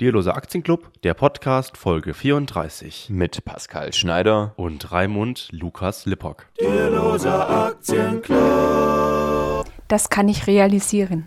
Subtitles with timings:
[0.00, 6.46] Dierloser Aktienclub, der Podcast Folge 34 mit Pascal Schneider und Raimund Lukas Lippock.
[6.60, 8.38] Dierloser Aktienclub.
[9.88, 11.26] Das kann ich realisieren.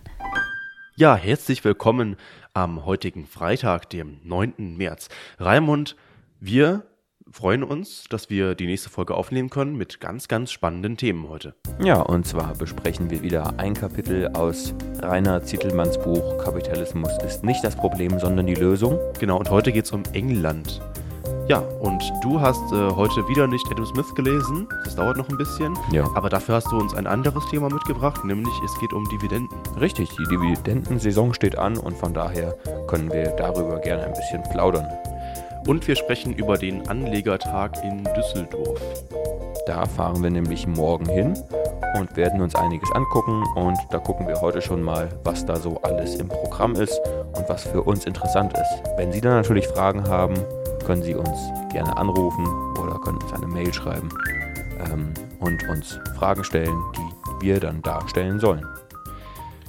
[0.96, 2.16] Ja, herzlich willkommen
[2.54, 4.78] am heutigen Freitag, dem 9.
[4.78, 5.10] März.
[5.38, 5.98] Raimund,
[6.40, 6.84] wir
[7.30, 11.56] freuen uns, dass wir die nächste Folge aufnehmen können mit ganz, ganz spannenden Themen heute.
[11.84, 17.64] Ja, und zwar besprechen wir wieder ein Kapitel aus Rainer Zittelmanns Buch Kapitalismus ist nicht
[17.64, 19.00] das Problem, sondern die Lösung.
[19.20, 20.82] Genau, und heute geht es um England.
[21.48, 24.68] Ja, und du hast äh, heute wieder nicht Adam Smith gelesen.
[24.86, 25.78] Das dauert noch ein bisschen.
[25.92, 26.10] Ja.
[26.16, 29.50] Aber dafür hast du uns ein anderes Thema mitgebracht, nämlich es geht um Dividenden.
[29.80, 32.56] Richtig, die Dividendensaison steht an und von daher
[32.88, 34.88] können wir darüber gerne ein bisschen plaudern.
[35.68, 38.82] Und wir sprechen über den Anlegertag in Düsseldorf.
[39.68, 41.38] Da fahren wir nämlich morgen hin
[41.98, 43.44] und werden uns einiges angucken.
[43.56, 47.00] Und da gucken wir heute schon mal, was da so alles im Programm ist
[47.34, 48.84] und was für uns interessant ist.
[48.98, 50.36] Wenn Sie dann natürlich Fragen haben,
[50.86, 51.38] können Sie uns
[51.72, 52.46] gerne anrufen
[52.80, 54.10] oder können uns eine Mail schreiben
[54.92, 58.66] ähm, und uns Fragen stellen, die wir dann darstellen sollen.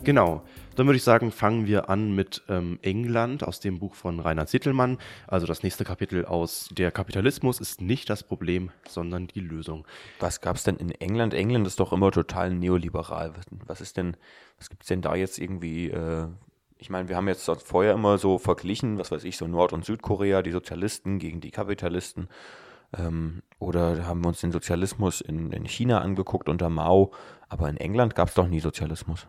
[0.04, 0.42] Genau.
[0.76, 4.46] Dann würde ich sagen, fangen wir an mit ähm, England aus dem Buch von Rainer
[4.46, 4.98] Zittelmann.
[5.26, 9.86] Also das nächste Kapitel aus Der Kapitalismus ist nicht das Problem, sondern die Lösung.
[10.18, 11.34] Was gab es denn in England?
[11.34, 13.32] England ist doch immer total neoliberal.
[13.66, 14.16] Was ist denn,
[14.58, 15.90] was gibt es denn da jetzt irgendwie?
[15.90, 16.28] Äh,
[16.78, 19.84] ich meine, wir haben jetzt vorher immer so verglichen, was weiß ich, so Nord- und
[19.84, 22.28] Südkorea, die Sozialisten gegen die Kapitalisten.
[22.96, 27.12] Ähm, oder haben wir uns den Sozialismus in, in China angeguckt unter Mao.
[27.48, 29.26] Aber in England gab es doch nie Sozialismus.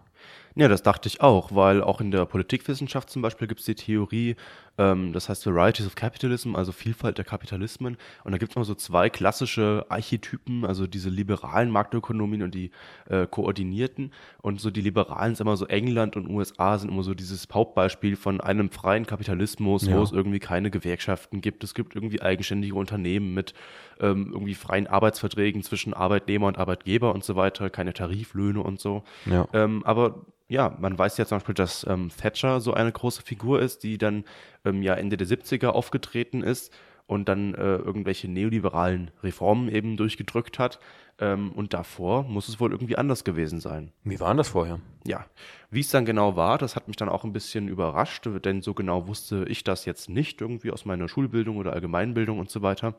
[0.55, 3.73] Ja, das dachte ich auch, weil auch in der Politikwissenschaft zum Beispiel gibt es die
[3.73, 4.35] Theorie,
[4.77, 7.97] ähm, das heißt Varieties of Capitalism, also Vielfalt der Kapitalismen.
[8.23, 12.69] Und da gibt es immer so zwei klassische Archetypen, also diese liberalen Marktökonomien und die
[13.09, 14.11] äh, koordinierten.
[14.43, 18.15] Und so die Liberalen sind immer so England und USA sind immer so dieses Hauptbeispiel
[18.15, 19.97] von einem freien Kapitalismus, Ja.
[19.97, 21.63] wo es irgendwie keine Gewerkschaften gibt.
[21.63, 23.55] Es gibt irgendwie eigenständige Unternehmen mit
[23.99, 29.03] ähm, irgendwie freien Arbeitsverträgen zwischen Arbeitnehmer und Arbeitgeber und so weiter, keine Tariflöhne und so.
[29.25, 29.47] Ja.
[29.53, 30.12] Ähm, aber
[30.47, 33.97] ja, man weiß ja zum Beispiel, dass ähm, Thatcher so eine große Figur ist, die
[33.97, 34.23] dann
[34.65, 36.73] ähm, ja Ende der 70er aufgetreten ist
[37.05, 40.79] und dann äh, irgendwelche neoliberalen Reformen eben durchgedrückt hat.
[41.19, 43.91] Ähm, und davor muss es wohl irgendwie anders gewesen sein.
[44.03, 44.79] Wie war denn das vorher?
[45.05, 45.25] Ja,
[45.69, 48.73] wie es dann genau war, das hat mich dann auch ein bisschen überrascht, denn so
[48.73, 52.95] genau wusste ich das jetzt nicht irgendwie aus meiner Schulbildung oder Allgemeinbildung und so weiter.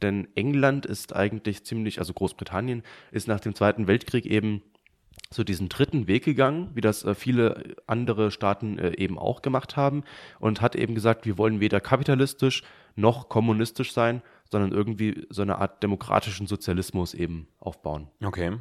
[0.00, 4.62] Denn England ist eigentlich ziemlich, also Großbritannien ist nach dem Zweiten Weltkrieg eben
[5.30, 9.76] so diesen dritten Weg gegangen, wie das äh, viele andere Staaten äh, eben auch gemacht
[9.76, 10.04] haben
[10.38, 12.62] und hat eben gesagt, wir wollen weder kapitalistisch
[12.94, 18.08] noch kommunistisch sein, sondern irgendwie so eine Art demokratischen Sozialismus eben aufbauen.
[18.22, 18.58] Okay.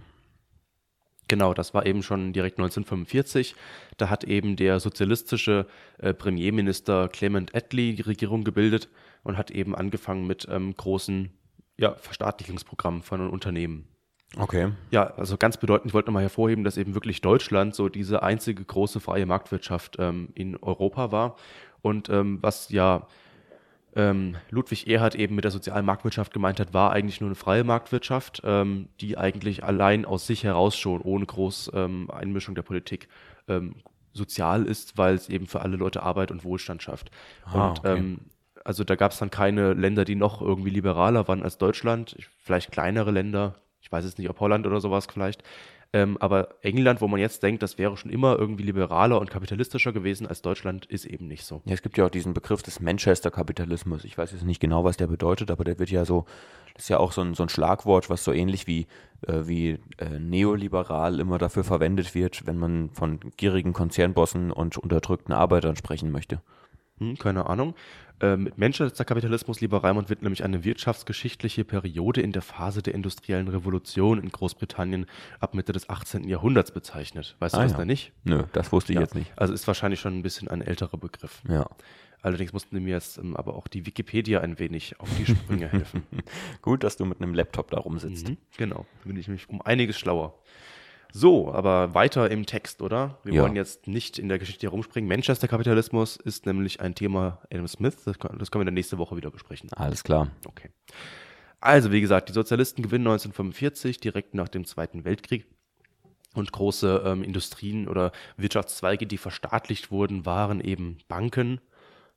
[1.28, 3.56] Genau, das war eben schon direkt 1945.
[3.98, 5.66] Da hat eben der sozialistische
[5.98, 8.90] äh, Premierminister Clement Attlee die Regierung gebildet
[9.24, 11.32] und hat eben angefangen mit ähm, großen
[11.78, 13.88] ja, Verstaatlichungsprogrammen von Unternehmen.
[14.38, 14.72] Okay.
[14.92, 18.64] Ja, also ganz bedeutend, ich wollte nochmal hervorheben, dass eben wirklich Deutschland so diese einzige
[18.64, 21.36] große freie Marktwirtschaft ähm, in Europa war.
[21.82, 23.08] Und ähm, was ja
[23.96, 27.66] ähm, Ludwig Erhard eben mit der sozialen Marktwirtschaft gemeint hat, war eigentlich nur eine freie
[27.66, 33.10] Marktwirtschaft, ähm, die eigentlich allein aus sich heraus schon ohne groß ähm, Einmischung der Politik
[33.50, 33.76] ähm,
[34.14, 37.12] sozial ist, weil es eben für alle Leute Arbeit und Wohlstand schafft.
[37.46, 38.18] Ah, und okay.
[38.64, 42.72] also da gab es dann keine Länder, die noch irgendwie liberaler waren als Deutschland, vielleicht
[42.72, 45.44] kleinere Länder, ich weiß jetzt nicht, ob Holland oder sowas vielleicht.
[45.94, 49.92] Ähm, aber England, wo man jetzt denkt, das wäre schon immer irgendwie liberaler und kapitalistischer
[49.92, 51.62] gewesen als Deutschland, ist eben nicht so.
[51.66, 54.06] Ja, es gibt ja auch diesen Begriff des Manchester-Kapitalismus.
[54.06, 56.26] Ich weiß jetzt nicht genau, was der bedeutet, aber der wird ja so,
[56.76, 58.88] das ist ja auch so ein, so ein Schlagwort, was so ähnlich wie,
[59.28, 65.34] äh, wie äh, neoliberal immer dafür verwendet wird, wenn man von gierigen Konzernbossen und unterdrückten
[65.34, 66.42] Arbeitern sprechen möchte.
[67.02, 67.74] Hm, keine Ahnung.
[68.24, 72.94] Ähm, mit Manchester Kapitalismus, lieber Raimund, wird nämlich eine wirtschaftsgeschichtliche Periode in der Phase der
[72.94, 75.08] industriellen Revolution in Großbritannien
[75.40, 76.26] ab Mitte des 18.
[76.30, 77.36] Jahrhunderts bezeichnet.
[77.40, 77.78] Weißt du Ah, das ja.
[77.80, 78.12] denn nicht?
[78.24, 79.02] Nö, das wusste ich Ja.
[79.02, 79.32] jetzt nicht.
[79.36, 81.42] Also ist wahrscheinlich schon ein bisschen ein älterer Begriff.
[81.50, 81.68] Ja.
[82.22, 86.04] Allerdings mussten mir jetzt ähm, aber auch die Wikipedia ein wenig auf die Sprünge helfen.
[86.62, 88.30] Gut, dass du mit einem Laptop da rumsitzt.
[88.30, 90.36] Mhm, genau, da bin ich nämlich um einiges schlauer.
[91.14, 93.18] So, aber weiter im Text, oder?
[93.24, 93.42] Wir Ja.
[93.44, 95.08] wollen jetzt nicht in der Geschichte herumspringen.
[95.10, 97.98] Manchester-Kapitalismus ist nämlich ein Thema Adam Smith.
[98.06, 99.70] Das, können wir dann nächste Woche wieder besprechen.
[99.74, 100.32] Alles klar.
[100.48, 100.70] Okay.
[101.60, 105.46] Also, wie gesagt, die Sozialisten gewinnen 1945, direkt nach dem Zweiten Weltkrieg.
[106.34, 111.60] Und große ähm, Industrien oder Wirtschaftszweige, die verstaatlicht wurden, waren eben Banken,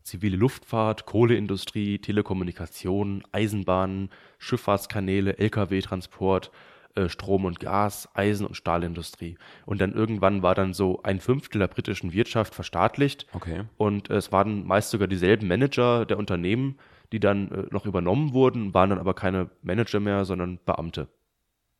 [0.02, 6.52] zivile Luftfahrt, Kohleindustrie, Telekommunikation, Eisenbahnen, Schifffahrtskanäle, Lkw-Transport,
[6.94, 9.37] äh, Strom und Gas, Eisen- und Stahlindustrie.
[9.67, 13.26] Und dann irgendwann war dann so ein Fünftel der britischen Wirtschaft verstaatlicht.
[13.32, 13.64] Okay.
[13.76, 16.79] Und es waren meist sogar dieselben Manager der Unternehmen,
[17.12, 21.08] die dann äh, noch übernommen wurden, waren dann aber keine Manager mehr, sondern Beamte.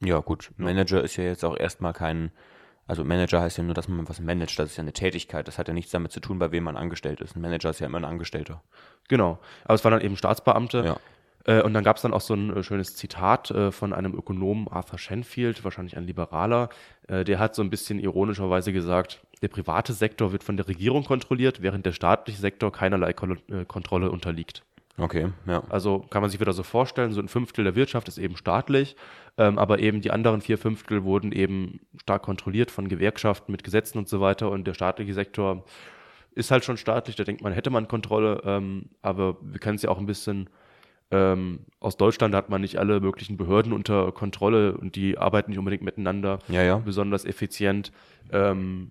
[0.01, 0.51] Ja, gut.
[0.57, 2.31] Manager ist ja jetzt auch erstmal kein,
[2.87, 4.59] also Manager heißt ja nur, dass man was managt.
[4.59, 5.49] Das ist ja eine Tätigkeit.
[5.49, 7.37] Das hat ja nichts damit zu tun, bei wem man angestellt ist.
[7.37, 8.63] Ein Manager ist ja immer ein Angestellter.
[9.09, 9.39] Genau.
[9.65, 10.85] Aber es waren dann eben Staatsbeamte.
[10.85, 10.97] Ja.
[11.45, 14.15] Äh, und dann gab es dann auch so ein äh, schönes Zitat äh, von einem
[14.15, 16.69] Ökonomen, Arthur Shenfield, wahrscheinlich ein Liberaler.
[17.09, 21.05] Äh, der hat so ein bisschen ironischerweise gesagt, der private Sektor wird von der Regierung
[21.05, 23.39] kontrolliert, während der staatliche Sektor keinerlei Kol
[23.69, 24.63] Kontrolle unterliegt.
[24.97, 25.63] Okay, ja.
[25.71, 28.95] Also kann man sich wieder so vorstellen, so ein Fünftel der Wirtschaft ist eben staatlich,
[29.37, 33.99] ähm, aber eben die anderen vier Fünftel wurden eben stark kontrolliert von Gewerkschaften mit Gesetzen
[33.99, 35.65] und so weiter und der staatliche Sektor
[36.37, 39.83] ist halt schon staatlich, da denkt man, hätte man Kontrolle, ähm, aber wir kennen es
[39.83, 40.49] ja auch ein bisschen
[41.11, 45.59] ähm, aus Deutschland, hat man nicht alle möglichen Behörden unter Kontrolle und die arbeiten nicht
[45.59, 46.79] unbedingt miteinander Ja, ja.
[46.79, 47.93] besonders effizient.
[48.33, 48.91] Ähm,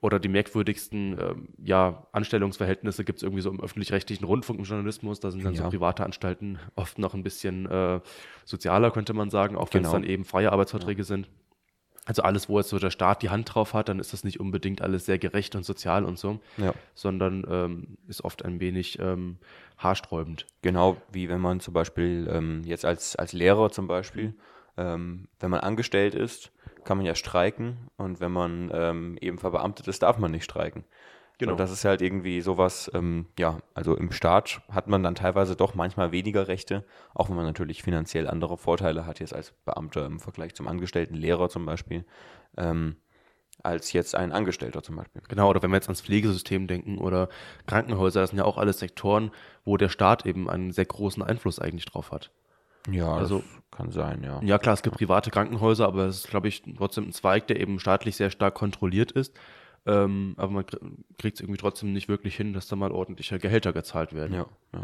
[0.00, 5.18] oder die merkwürdigsten ähm, ja, Anstellungsverhältnisse gibt es irgendwie so im öffentlich-rechtlichen Rundfunk im Journalismus.
[5.18, 5.62] Da sind dann Ja.
[5.64, 8.00] so private Anstalten oft noch ein bisschen äh,
[8.44, 10.02] sozialer, könnte man sagen, auch wenn es Genau.
[10.02, 11.30] dann eben freie Arbeitsverträge sind.
[12.06, 14.38] Also alles, wo jetzt so der Staat die Hand drauf hat, dann ist das nicht
[14.40, 16.74] unbedingt alles sehr gerecht und sozial und so, Ja.
[16.94, 19.38] sondern ähm, ist oft ein wenig ähm,
[19.78, 20.46] haarsträubend.
[20.62, 24.34] Genau wie wenn man zum Beispiel ähm, jetzt als, als Lehrer zum Beispiel,
[24.76, 26.50] ähm, wenn man angestellt ist,
[26.84, 30.84] kann man ja streiken und wenn man ähm, eben verbeamtet ist, darf man nicht streiken.
[31.38, 31.52] Genau.
[31.52, 35.56] Und das ist halt irgendwie sowas, ähm, ja, also im Staat hat man dann teilweise
[35.56, 40.06] doch manchmal weniger Rechte, auch wenn man natürlich finanziell andere Vorteile hat, jetzt als Beamter
[40.06, 42.04] im Vergleich zum angestellten Lehrer zum Beispiel,
[42.56, 42.96] ähm,
[43.62, 45.22] als jetzt ein Angestellter zum Beispiel.
[45.28, 47.28] Genau, oder wenn wir jetzt ans Pflegesystem denken oder
[47.66, 49.32] Krankenhäuser, das sind ja auch alles Sektoren,
[49.64, 52.30] wo der Staat eben einen sehr großen Einfluss eigentlich drauf hat.
[52.90, 54.40] Ja, Also- kann sein, ja.
[54.44, 57.58] Ja, klar, es gibt private Krankenhäuser, aber es ist, glaube ich, trotzdem ein Zweig, der
[57.58, 59.34] eben staatlich sehr stark kontrolliert ist.
[59.86, 60.64] Ähm, aber man
[61.18, 64.34] kriegt es irgendwie trotzdem nicht wirklich hin, dass da mal ordentliche Gehälter gezahlt werden.
[64.34, 64.82] Ja, ja.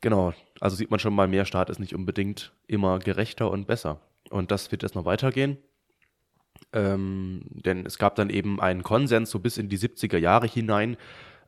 [0.00, 0.34] Genau.
[0.60, 4.00] Also sieht man schon mal, mehr Staat ist nicht unbedingt immer gerechter und besser.
[4.30, 5.58] Und das wird jetzt noch weitergehen.
[6.72, 10.96] Ähm, denn es gab dann eben einen Konsens so bis in die 70er Jahre hinein,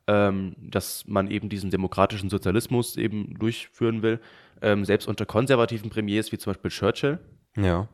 [0.07, 4.19] ähm, dass man eben diesen demokratischen Sozialismus eben durchführen will,
[4.61, 7.19] ähm, selbst unter konservativen Premiers wie zum Beispiel Churchill.
[7.55, 7.87] Ja,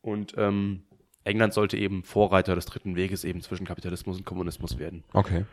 [0.00, 0.82] Und ähm,
[1.24, 5.04] England sollte eben Vorreiter des dritten Weges eben zwischen Kapitalismus und Kommunismus werden.
[5.12, 5.44] okay.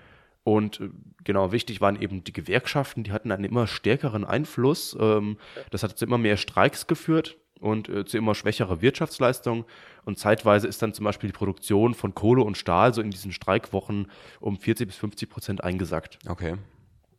[0.46, 0.90] Und äh,
[1.24, 4.96] genau, wichtig waren eben die Gewerkschaften, die hatten einen immer stärkeren Einfluss.
[5.00, 5.38] Ähm,
[5.72, 9.66] das hat zu immer mehr Streiks geführt und äh, zu immer schwächerer Wirtschaftsleistung.
[10.06, 13.32] Und zeitweise ist dann zum Beispiel die Produktion von Kohle und Stahl so in diesen
[13.32, 16.20] Streikwochen um 40 bis 50 Prozent eingesackt.
[16.28, 16.58] Okay.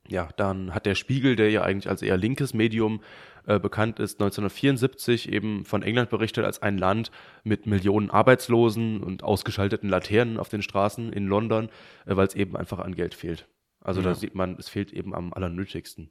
[0.09, 3.01] Ja, dann hat der Spiegel, der ja eigentlich als eher linkes Medium
[3.47, 7.11] äh, bekannt ist, 1974 eben von England berichtet als ein Land
[7.45, 11.69] mit Millionen Arbeitslosen und ausgeschalteten Laternen auf den Straßen in London,
[12.07, 13.47] äh, weil es eben einfach an Geld fehlt.
[13.81, 14.15] Also da Ja.
[14.15, 16.11] sieht man, es fehlt eben am allernötigsten.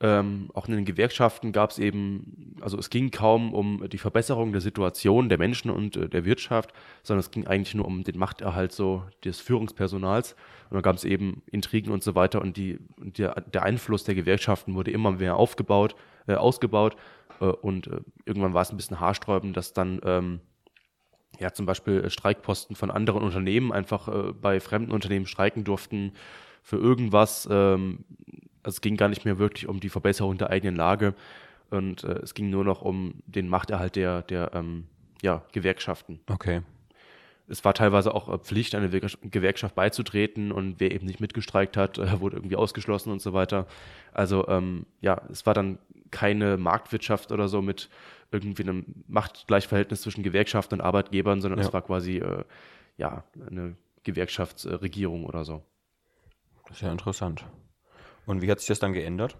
[0.00, 4.52] Ähm, auch in den Gewerkschaften gab es eben, also es ging kaum um die Verbesserung
[4.52, 8.18] der Situation der Menschen und äh, der Wirtschaft, sondern es ging eigentlich nur um den
[8.18, 10.32] Machterhalt so des Führungspersonals.
[10.68, 14.04] Und dann gab es eben Intrigen und so weiter und, die, und der, der Einfluss
[14.04, 15.94] der Gewerkschaften wurde immer mehr aufgebaut,
[16.26, 16.96] äh, ausgebaut.
[17.40, 20.40] Äh, und äh, irgendwann war es ein bisschen haarsträubend, dass dann ähm,
[21.38, 26.12] ja zum Beispiel äh, Streikposten von anderen Unternehmen einfach äh, bei fremden Unternehmen streiken durften
[26.62, 27.48] für irgendwas.
[27.50, 28.04] Ähm,
[28.64, 31.14] also es ging gar nicht mehr wirklich um die Verbesserung der eigenen Lage
[31.70, 34.86] und äh, es ging nur noch um den Machterhalt der, der ähm,
[35.22, 36.20] ja, Gewerkschaften.
[36.28, 36.62] Okay.
[37.46, 41.76] Es war teilweise auch äh, Pflicht, einer Gewerk- Gewerkschaft beizutreten und wer eben nicht mitgestreikt
[41.76, 43.66] hat, äh, wurde irgendwie ausgeschlossen und so weiter.
[44.12, 45.78] Also ähm, ja, es war dann
[46.10, 47.90] keine Marktwirtschaft oder so mit
[48.30, 51.66] irgendwie einem Machtgleichverhältnis zwischen Gewerkschaft und Arbeitgebern, sondern Ja.
[51.66, 52.44] es war quasi äh,
[52.96, 55.62] ja eine Gewerkschaftsregierung oder so.
[56.68, 57.44] Das ist ja interessant.
[58.26, 59.36] Und wie hat sich das dann geändert?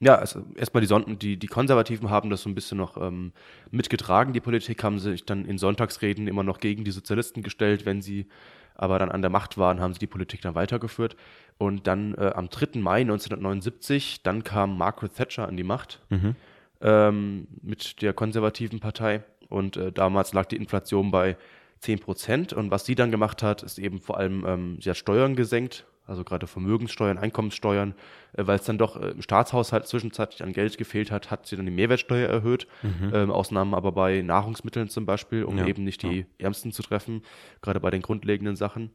[0.00, 3.32] Ja, also erstmal die, Son die, die Konservativen haben das so ein bisschen noch ähm,
[3.70, 8.02] mitgetragen, die Politik, haben sich dann in Sonntagsreden immer noch gegen die Sozialisten gestellt, wenn
[8.02, 8.26] sie
[8.74, 11.14] aber dann an der Macht waren, haben sie die Politik dann weitergeführt.
[11.58, 12.80] Und dann äh, am 3.
[12.80, 16.34] Mai 1979, dann kam Margaret Thatcher an die Macht Mhm.
[16.80, 19.22] ähm, mit der konservativen Partei.
[19.48, 21.36] Und äh, damals lag die Inflation bei
[21.80, 22.52] 10 Prozent.
[22.52, 25.86] Und was sie dann gemacht hat, ist eben vor allem, ähm, sie hat Steuern gesenkt,
[26.06, 27.94] also gerade Vermögenssteuern, Einkommenssteuern,
[28.34, 31.56] äh, weil es dann doch äh, im Staatshaushalt zwischenzeitlich an Geld gefehlt hat, hat sie
[31.56, 32.66] dann die Mehrwertsteuer erhöht.
[33.12, 37.22] Ähm, Ausnahmen aber bei Nahrungsmitteln zum Beispiel, um Ja, eben nicht die Ärmsten zu treffen,
[37.62, 38.90] gerade bei den grundlegenden Sachen.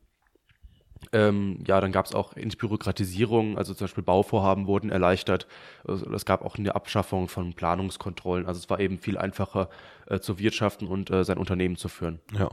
[1.14, 5.48] Ähm, ja, dann gab es auch Entbürokratisierung, also zum Beispiel Bauvorhaben wurden erleichtert.
[5.88, 8.46] Also es gab auch eine Abschaffung von Planungskontrollen.
[8.46, 9.70] Also es war eben viel einfacher
[10.08, 12.20] äh, zu wirtschaften und äh, sein Unternehmen zu führen.
[12.38, 12.50] Ja.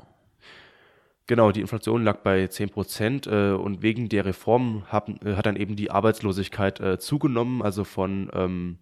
[1.27, 5.47] Genau, die Inflation lag bei 10 Prozent äh, und wegen der Reformen haben, äh, hat
[5.47, 8.79] dann eben die Arbeitslosigkeit äh, zugenommen, also von ähm,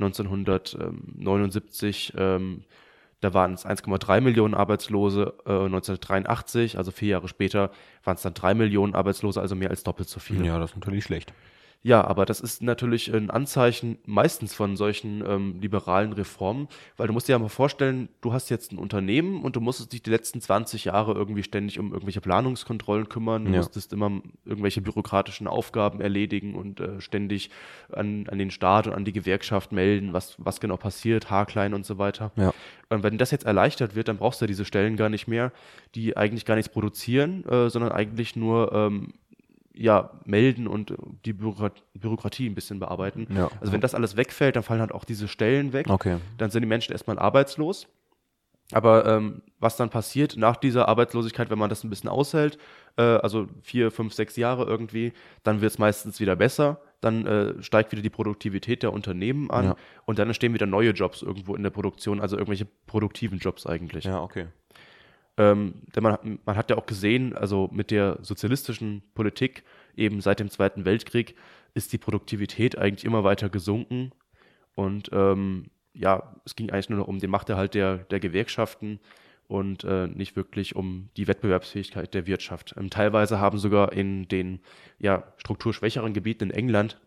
[0.00, 2.64] 1979 ähm,
[3.20, 7.70] da waren es 1,3 Millionen Arbeitslose äh, 1983, also vier Jahre später
[8.04, 10.44] waren es dann drei Millionen Arbeitslose, also mehr als doppelt so viel.
[10.44, 11.32] Ja, das ist natürlich schlecht.
[11.82, 16.66] Ja, aber das ist natürlich ein Anzeichen meistens von solchen ähm, liberalen Reformen,
[16.96, 19.92] weil du musst dir ja mal vorstellen, du hast jetzt ein Unternehmen und du musstest
[19.92, 23.58] dich die letzten 20 Jahre irgendwie ständig um irgendwelche Planungskontrollen kümmern, du Ja.
[23.58, 24.10] musstest immer
[24.44, 27.50] irgendwelche bürokratischen Aufgaben erledigen und äh, ständig
[27.92, 31.86] an, an den Staat und an die Gewerkschaft melden, was, was genau passiert, haarklein und
[31.86, 32.32] so weiter.
[32.36, 32.52] Ja.
[32.90, 35.52] Und wenn das jetzt erleichtert wird, dann brauchst du diese Stellen gar nicht mehr,
[35.94, 39.12] die eigentlich gar nichts produzieren, äh, sondern eigentlich nur ähm,
[39.78, 40.94] ja, melden und
[41.24, 43.26] die Bürokrat Bürokratie ein bisschen bearbeiten.
[43.34, 43.50] Ja.
[43.60, 45.88] Also wenn das alles wegfällt, dann fallen halt auch diese Stellen weg.
[45.88, 46.18] Okay.
[46.36, 47.86] Dann sind die Menschen erstmal arbeitslos.
[48.72, 52.58] Aber ähm, was dann passiert nach dieser Arbeitslosigkeit, wenn man das ein bisschen aushält,
[52.98, 56.78] äh, also vier, fünf, sechs Jahre irgendwie, dann wird es meistens wieder besser.
[57.00, 59.76] Dann äh, steigt wieder die Produktivität der Unternehmen an Ja.
[60.04, 64.04] und dann entstehen wieder neue Jobs irgendwo in der Produktion, also irgendwelche produktiven Jobs eigentlich.
[64.04, 64.48] Ja, okay.
[65.38, 69.62] Ähm, denn man, hat- man hat ja auch gesehen, also mit der sozialistischen Politik
[69.96, 71.34] eben seit dem Zweiten Weltkrieg
[71.74, 74.10] ist die Produktivität eigentlich immer weiter gesunken.
[74.74, 79.00] Und ähm, ja, es ging eigentlich nur noch um den Machterhalt der, der Gewerkschaften
[79.46, 82.74] und äh, nicht wirklich um die Wettbewerbsfähigkeit der Wirtschaft.
[82.76, 84.60] Ähm, teilweise haben sogar in den
[84.98, 87.00] ja, strukturschwächeren Gebieten in England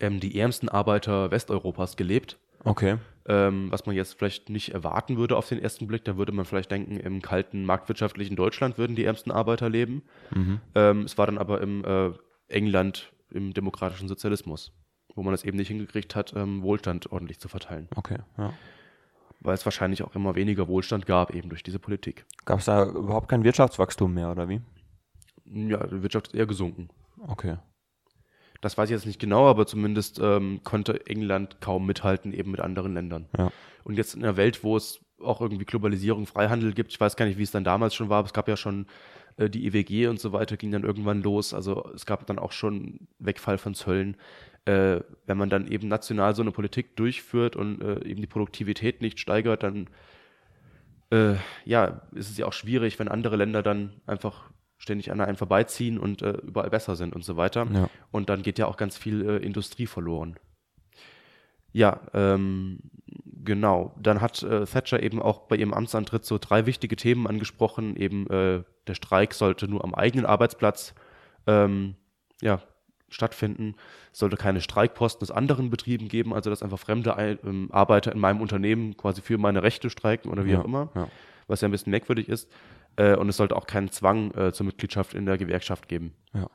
[0.00, 2.96] ähm, die ärmsten Arbeiter Westeuropas gelebt Okay.
[3.28, 6.04] Ähm, was man jetzt vielleicht nicht erwarten würde auf den ersten Blick.
[6.04, 10.02] Da würde man vielleicht denken, im kalten marktwirtschaftlichen Deutschland würden die ärmsten Arbeiter leben.
[10.34, 10.60] Mhm.
[10.74, 12.12] Ähm, es war dann aber im äh,
[12.48, 14.72] England im demokratischen Sozialismus,
[15.14, 17.88] wo man es eben nicht hingekriegt hat, ähm, Wohlstand ordentlich zu verteilen.
[17.96, 18.18] Okay.
[18.38, 18.52] Ja.
[19.40, 22.24] Weil es wahrscheinlich auch immer weniger Wohlstand gab, eben durch diese Politik.
[22.44, 24.60] Gab es da überhaupt kein Wirtschaftswachstum mehr, oder wie?
[25.44, 26.88] Ja, die Wirtschaft ist eher gesunken.
[27.26, 27.56] Okay.
[28.60, 32.60] Das weiß ich jetzt nicht genau, aber zumindest ähm, konnte England kaum mithalten, eben mit
[32.60, 33.26] anderen Ländern.
[33.36, 33.52] Ja.
[33.84, 37.26] Und jetzt in einer Welt, wo es auch irgendwie Globalisierung, Freihandel gibt, ich weiß gar
[37.26, 38.86] nicht, wie es dann damals schon war, aber es gab ja schon
[39.36, 41.54] äh, die EWG und so weiter, ging dann irgendwann los.
[41.54, 44.16] Also es gab dann auch schon Wegfall von Zöllen.
[44.64, 49.00] Äh, wenn man dann eben national so eine Politik durchführt und äh, eben die Produktivität
[49.00, 49.88] nicht steigert, dann
[51.10, 51.34] äh,
[51.64, 54.50] ja, ist es ja auch schwierig, wenn andere Länder dann einfach
[54.86, 57.66] ständig an einem vorbeiziehen und äh, überall besser sind und so weiter.
[57.72, 57.90] Ja.
[58.12, 60.36] Und dann geht ja auch ganz viel äh, Industrie verloren.
[61.72, 62.78] Ja, ähm,
[63.44, 63.92] genau.
[64.00, 67.96] Dann hat äh, Thatcher eben auch bei ihrem Amtsantritt so drei wichtige Themen angesprochen.
[67.96, 70.94] Eben äh, der Streik sollte nur am eigenen Arbeitsplatz
[71.48, 71.96] ähm,
[72.40, 72.60] ja,
[73.08, 73.74] stattfinden,
[74.12, 77.10] sollte keine Streikposten aus anderen Betrieben geben, also dass einfach fremde
[77.44, 80.60] ähm, Arbeiter in meinem Unternehmen quasi für meine Rechte streiken oder wie ja.
[80.60, 81.08] auch immer Ja.
[81.48, 82.48] was ja ein bisschen merkwürdig ist.
[82.96, 86.14] Äh, und es sollte auch keinen Zwang äh, zur Mitgliedschaft in der Gewerkschaft geben.
[86.34, 86.48] Ja.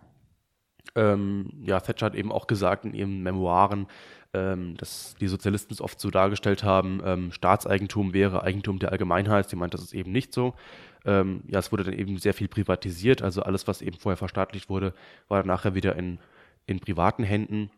[0.95, 3.87] Ähm, ja, Thatcher hat eben auch gesagt in ihren Memoiren,
[4.33, 9.49] ähm, dass die Sozialisten es oft so dargestellt haben, ähm, Staatseigentum wäre Eigentum der Allgemeinheit.
[9.49, 10.53] Sie meint, das ist eben nicht so.
[11.05, 14.69] Ähm, ja, es wurde dann eben sehr viel privatisiert, also alles, was eben vorher verstaatlicht
[14.69, 14.93] wurde,
[15.27, 16.19] war dann nachher wieder in,
[16.65, 17.71] in privaten Händen.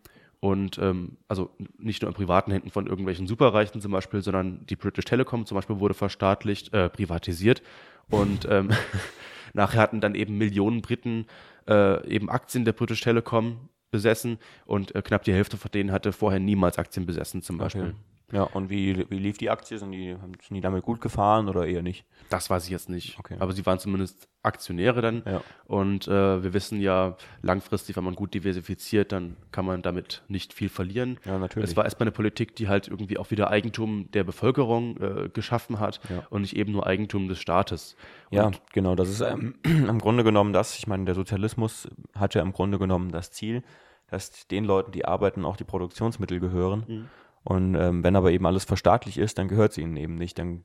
[0.43, 4.75] Und ähm, also nicht nur in privaten Händen von irgendwelchen Superreichen zum Beispiel, sondern die
[4.75, 7.63] British Telecom zum Beispiel wurde verstaatlicht, äh, privatisiert.
[8.09, 8.71] Und ähm,
[9.53, 11.27] nachher hatten dann eben Millionen Briten
[11.65, 16.12] äh, eben Aktien der British Telecom besessen und äh, knapp die Hälfte von denen hatte
[16.12, 17.81] vorher niemals Aktien besessen zum Beispiel.
[17.81, 17.95] Okay.
[18.32, 19.77] Ja, und wie, wie lief die Aktie?
[19.77, 22.06] Sind die, haben- sind die damit gut gefahren oder eher nicht?
[22.30, 23.20] Das weiß ich jetzt nicht.
[23.20, 23.36] Okay.
[23.39, 25.22] Aber sie waren zumindest Aktionäre dann.
[25.25, 25.42] Ja.
[25.65, 30.53] Und äh, wir wissen ja, langfristig, wenn man gut diversifiziert, dann kann man damit nicht
[30.53, 31.20] viel verlieren.
[31.25, 31.70] Ja, natürlich.
[31.70, 35.80] Es war erstmal eine Politik, die halt irgendwie auch wieder Eigentum der Bevölkerung äh, geschaffen
[35.80, 36.24] hat Ja.
[36.32, 37.96] und nicht eben nur Eigentum des Staates.
[38.32, 38.96] Ja, Und, genau.
[38.96, 40.75] Das ist ähm, im Grunde genommen das.
[40.77, 43.62] Ich meine, der Sozialismus hat ja im Grunde genommen das Ziel,
[44.10, 46.84] dass den Leuten, die arbeiten, auch die Produktionsmittel gehören.
[46.88, 47.10] Mhm.
[47.43, 50.39] Und ähm, wenn aber eben alles verstaatlich ist, dann gehört es ihnen eben nicht.
[50.39, 50.63] Dann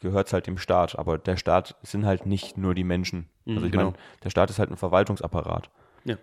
[0.00, 0.98] gehört es halt dem Staat.
[0.98, 3.28] Aber der Staat sind halt nicht nur die Menschen.
[3.44, 3.84] Mhm, Also ich genau.
[3.84, 5.70] meine, der Staat ist halt ein Verwaltungsapparat.
[6.04, 6.16] ja.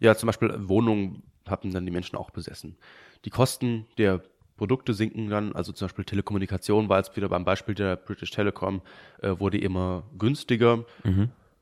[0.00, 2.76] ja, zum Beispiel Wohnungen hatten dann die Menschen auch besessen.
[3.24, 4.22] Die Kosten der
[4.56, 8.82] Produkte sinken dann, also zum Beispiel Telekommunikation war jetzt wieder beim Beispiel der British Telecom,
[9.20, 10.84] äh, wurde immer günstiger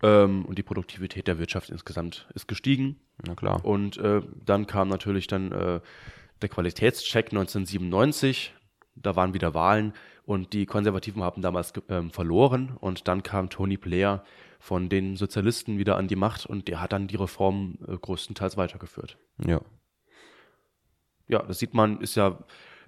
[0.02, 2.96] ähm, und die Produktivität der Wirtschaft insgesamt ist gestiegen.
[3.26, 3.64] Na klar.
[3.64, 5.80] Und äh, dann kam natürlich dann äh,
[6.42, 8.54] der Qualitätscheck 1997.
[8.94, 9.94] Da waren wieder Wahlen
[10.24, 14.22] Und die Konservativen haben damals ähm, verloren und dann kam Tony Blair
[14.60, 18.56] von den Sozialisten wieder an die Macht und der hat dann die Reform äh, größtenteils
[18.56, 19.18] weitergeführt.
[19.44, 19.60] Ja.
[21.26, 22.38] Ja, das sieht man, ist ja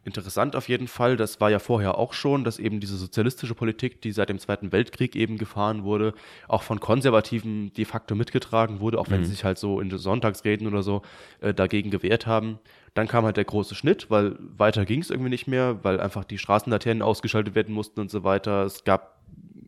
[0.04, 1.16] interessant auf jeden Fall.
[1.16, 4.70] Das war ja vorher auch schon, dass eben diese sozialistische Politik, die seit dem Zweiten
[4.72, 6.14] Weltkrieg eben gefahren wurde,
[6.48, 9.24] auch von Konservativen de facto mitgetragen wurde, auch wenn Mhm.
[9.24, 11.02] sie sich halt so in den Sonntagsreden oder so
[11.40, 12.58] äh, dagegen gewehrt haben.
[12.94, 16.24] Dann kam halt der große Schnitt, weil weiter ging es irgendwie nicht mehr, weil einfach
[16.24, 18.64] die Straßenlaternen ausgeschaltet werden mussten und so weiter.
[18.64, 19.14] Es gab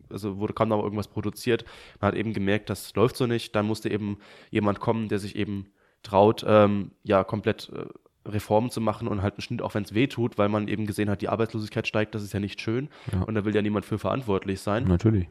[0.09, 1.65] also wurde kaum noch irgendwas produziert.
[1.99, 3.53] Man hat eben gemerkt, das läuft so nicht.
[3.55, 4.19] Dann musste eben
[4.51, 5.65] jemand kommen, der sich eben
[6.03, 7.85] traut, ähm, ja, komplett äh,
[8.27, 10.85] Reformen zu machen und halt einen Schnitt, auch wenn es weh tut, weil man eben
[10.85, 13.21] gesehen hat, die Arbeitslosigkeit steigt, das ist ja nicht schön Ja.
[13.23, 14.85] und da will ja niemand für verantwortlich sein.
[14.85, 15.27] Natürlich.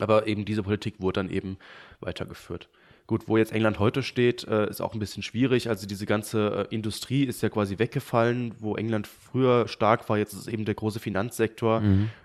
[0.00, 1.56] Aber eben diese Politik wurde dann eben
[2.00, 2.68] weitergeführt.
[3.06, 5.70] Gut, wo jetzt England heute steht, äh, ist auch ein bisschen schwierig.
[5.70, 10.18] Also diese ganze äh, Industrie ist ja quasi weggefallen, wo England früher stark war.
[10.18, 11.82] Jetzt ist es eben der große Finanzsektor,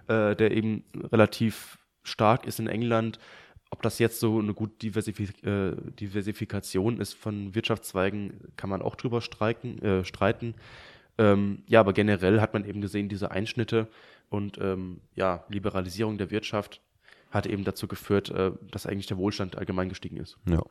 [0.07, 3.17] äh, der eben relativ stark ist in England.
[3.73, 8.95] Ob das jetzt so eine gute Diversifik äh, Diversifikation ist von Wirtschaftszweigen, kann man auch
[8.95, 10.53] drüber streiken, äh, streiten.
[11.17, 13.87] Ähm, ja, aber generell hat man eben gesehen, diese Einschnitte
[14.29, 16.81] und ähm, ja, Liberalisierung der Wirtschaft
[17.31, 20.37] hat eben dazu geführt, äh, dass eigentlich der Wohlstand allgemein gestiegen ist.
[20.47, 20.61] Ja.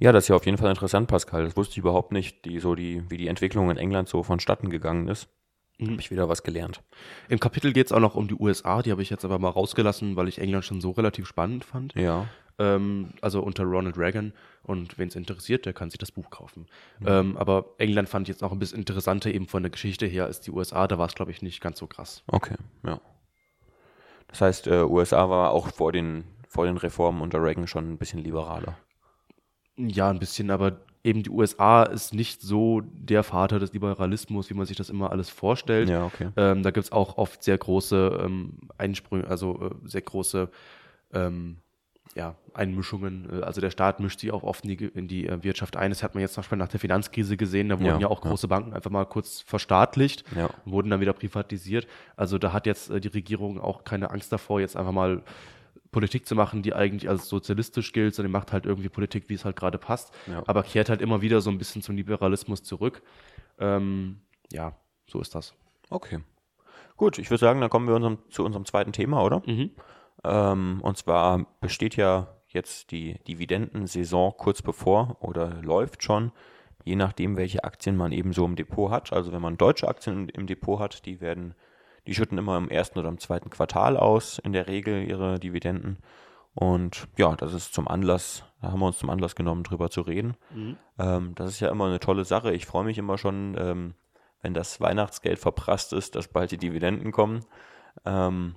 [0.00, 1.44] Ja, das ist ja auf jeden Fall interessant, Pascal.
[1.44, 4.68] Das wusste ich überhaupt nicht, die, so die, wie die Entwicklung in England so vonstatten
[4.68, 5.28] gegangen ist.
[5.82, 5.92] Mhm.
[5.92, 6.80] Habe ich wieder was gelernt.
[7.28, 9.50] Im Kapitel geht es auch noch um die USA, die habe ich jetzt aber mal
[9.50, 11.94] rausgelassen, weil ich England schon so relativ spannend fand.
[11.94, 12.26] Ja.
[12.58, 14.32] Ähm, also unter Ronald Reagan.
[14.62, 16.66] Und wen es interessiert, der kann sich das Buch kaufen.
[17.04, 20.26] Ähm, aber England fand ich jetzt auch ein bisschen interessanter eben von der Geschichte her
[20.26, 20.86] als die USA.
[20.86, 22.22] Da war es, glaube ich, nicht ganz so krass.
[22.28, 22.54] Okay,
[22.86, 23.00] ja.
[24.28, 27.98] Das heißt, äh, USA war auch vor den, vor den Reformen unter Reagan schon ein
[27.98, 28.78] bisschen liberaler.
[29.76, 34.54] Ja, ein bisschen, aber eben die USA ist nicht so der Vater des Liberalismus, wie
[34.54, 35.88] man sich das immer alles vorstellt.
[35.88, 36.28] Ja, okay.
[36.36, 40.48] Ähm, da gibt es auch oft sehr große ähm, Einsprünge, also äh, sehr große
[41.12, 41.56] ähm,
[42.14, 43.28] ja, Einmischungen.
[43.40, 45.90] Äh, Also der Staat mischt sich auch oft in die, in die äh, Wirtschaft ein.
[45.90, 47.68] Das hat man jetzt zum Beispiel nach der Finanzkrise gesehen.
[47.70, 48.30] Da wurden Ja, ja, auch ja.
[48.30, 50.50] große Banken einfach mal kurz verstaatlicht, Ja.
[50.64, 51.86] wurden dann wieder privatisiert.
[52.16, 55.22] Also da hat jetzt äh, die Regierung auch keine Angst davor, jetzt einfach mal
[55.92, 59.34] Politik zu machen, die eigentlich als sozialistisch gilt, sondern die macht halt irgendwie Politik, wie
[59.34, 60.42] es halt gerade passt, Ja.
[60.46, 63.02] aber kehrt halt immer wieder so ein bisschen zum Liberalismus zurück.
[63.58, 64.20] Ähm,
[64.50, 64.74] ja,
[65.06, 65.54] so ist das.
[65.90, 66.20] Okay.
[66.96, 69.42] Gut, ich würde sagen, dann kommen wir unserem, zu unserem zweiten Thema, oder?
[69.46, 69.70] Mhm.
[70.24, 76.32] Ähm, und zwar besteht ja jetzt die Dividendensaison kurz bevor oder läuft schon,
[76.84, 79.12] je nachdem, welche Aktien man eben so im Depot hat.
[79.12, 81.54] Also wenn man deutsche Aktien im, im Depot hat, die werden,
[82.06, 85.98] die schütten immer im ersten oder im zweiten Quartal aus, in der Regel ihre Dividenden.
[86.54, 90.02] Und ja, das ist zum Anlass, da haben wir uns zum Anlass genommen, drüber zu
[90.02, 90.36] reden.
[90.98, 92.52] Ähm, das ist ja immer eine tolle Sache.
[92.52, 93.94] Ich freue mich immer schon, ähm,
[94.42, 97.44] wenn das Weihnachtsgeld verprasst ist, dass bald die Dividenden kommen.
[98.04, 98.56] Ähm,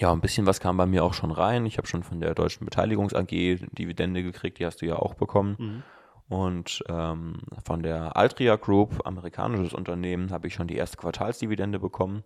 [0.00, 1.66] ja, ein bisschen was kam bei mir auch schon rein.
[1.66, 5.14] Ich habe schon von der Deutschen Beteiligungs AG Dividende gekriegt, die hast du ja auch
[5.14, 5.84] bekommen.
[6.28, 12.24] Und ähm, von der Altria Group, amerikanisches Unternehmen, habe ich schon die erste Quartalsdividende bekommen.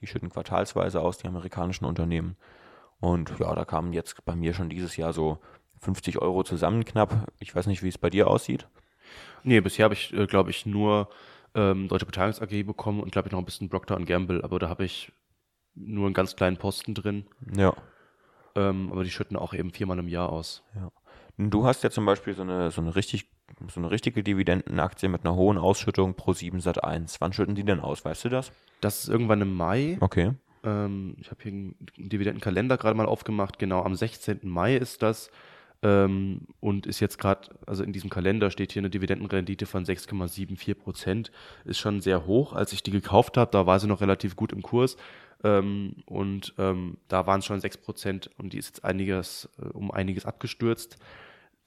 [0.00, 2.36] Die schütten quartalsweise aus, die amerikanischen Unternehmen.
[3.00, 5.38] Und ja, da kamen jetzt bei mir schon dieses Jahr so
[5.80, 7.28] 50 Euro zusammen knapp.
[7.38, 8.68] Ich weiß nicht, wie es bei dir aussieht.
[9.44, 11.08] Nee, bisher habe ich, äh, glaube ich, nur
[11.54, 14.68] ähm, Deutsche Beteiligungs AG bekommen und glaube ich noch ein bisschen Procter Gamble, aber da
[14.68, 15.12] habe ich
[15.74, 17.24] nur einen ganz kleinen Posten drin.
[17.56, 17.74] Ja.
[18.54, 20.64] Ähm, aber die schütten auch eben viermal im Jahr aus.
[20.74, 20.90] Ja.
[21.38, 23.26] Du hast ja zum Beispiel so eine, so eine richtig,
[23.72, 27.20] so eine richtige Dividendenaktie mit einer hohen Ausschüttung pro 7 Sat 1.
[27.20, 28.04] Wann schütten die denn aus?
[28.04, 28.50] Weißt du das?
[28.80, 29.98] Das ist irgendwann im Mai.
[30.00, 30.32] Okay.
[30.64, 33.60] Ähm, ich habe hier einen Dividendenkalender gerade mal aufgemacht.
[33.60, 34.40] Genau, am 16.
[34.42, 35.30] Mai ist das.
[35.80, 40.74] Ähm, und ist jetzt gerade, also in diesem Kalender steht hier eine Dividendenrendite von 6,74
[40.74, 41.30] Prozent.
[41.64, 42.52] Ist schon sehr hoch.
[42.52, 44.96] Als ich die gekauft habe, da war sie noch relativ gut im Kurs.
[45.44, 49.68] Ähm, und ähm, da waren es schon 6 Prozent und die ist jetzt einiges, äh,
[49.68, 50.98] um einiges abgestürzt.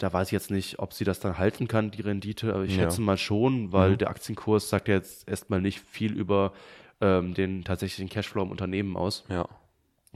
[0.01, 2.75] Da weiß ich jetzt nicht, ob sie das dann halten kann, die Rendite, aber ich
[2.75, 2.83] Ja.
[2.83, 3.97] schätze mal schon, weil Mhm.
[3.99, 6.53] der Aktienkurs sagt ja jetzt erstmal nicht viel über
[7.01, 9.23] ähm, den tatsächlichen Cashflow im Unternehmen aus.
[9.29, 9.47] Ja.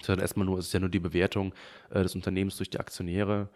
[0.01, 1.53] Sondern erstmal nur, es ist ja nur die Bewertung
[1.89, 3.49] äh, des Unternehmens durch die Aktionäre.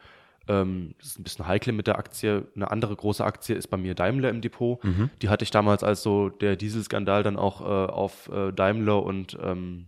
[0.47, 2.47] Ähm, das ist ein bisschen heikel mit der Aktie.
[2.55, 4.83] Eine andere große Aktie ist bei mir Daimler im Depot.
[4.83, 5.09] Mhm.
[5.21, 9.37] Die hatte ich damals, als so der Dieselskandal dann auch äh, auf äh, Daimler und
[9.43, 9.85] ähm,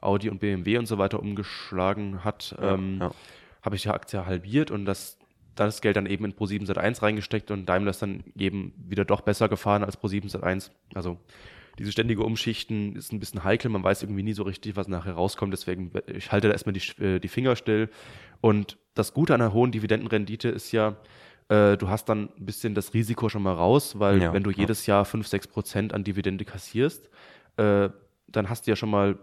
[0.00, 3.10] Audi und BMW und so weiter umgeschlagen hat, ähm, ja.
[3.62, 5.17] habe ich die Aktie halbiert und das,
[5.66, 9.20] das Geld dann eben in Pro7 Sat1 reingesteckt und Daimler ist dann eben wieder doch
[9.22, 10.70] besser gefahren als Pro7 Sat1.
[10.94, 11.18] Also
[11.78, 15.12] diese ständige Umschichten ist ein bisschen heikel, man weiß irgendwie nie so richtig, was nachher
[15.12, 17.88] rauskommt, deswegen ich halte da erstmal die, äh, die Finger still.
[18.40, 20.96] Und das Gute an einer hohen Dividendenrendite ist ja,
[21.48, 24.50] äh, du hast dann ein bisschen das Risiko schon mal raus, weil Ja, wenn du
[24.50, 24.58] ja.
[24.58, 27.08] jedes Jahr 5, 6 Prozent an Dividende kassierst,
[27.56, 27.88] äh,
[28.26, 29.18] dann hast du ja schon mal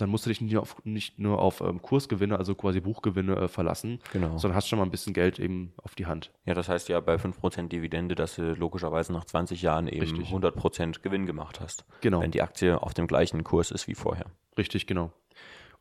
[0.00, 3.36] dann musst du dich nicht nur auf, nicht nur auf ähm, Kursgewinne, also quasi Buchgewinne
[3.36, 4.38] äh, verlassen, Genau.
[4.38, 6.30] sondern hast schon mal ein bisschen Geld eben auf die Hand.
[6.46, 10.28] Ja, das heißt ja bei 5% Dividende, dass du logischerweise nach 20 Jahren eben Richtig.
[10.30, 11.84] 100% Gewinn gemacht hast.
[12.00, 12.20] Genau.
[12.20, 14.26] Wenn die Aktie auf dem gleichen Kurs ist wie vorher.
[14.58, 15.12] Richtig, genau.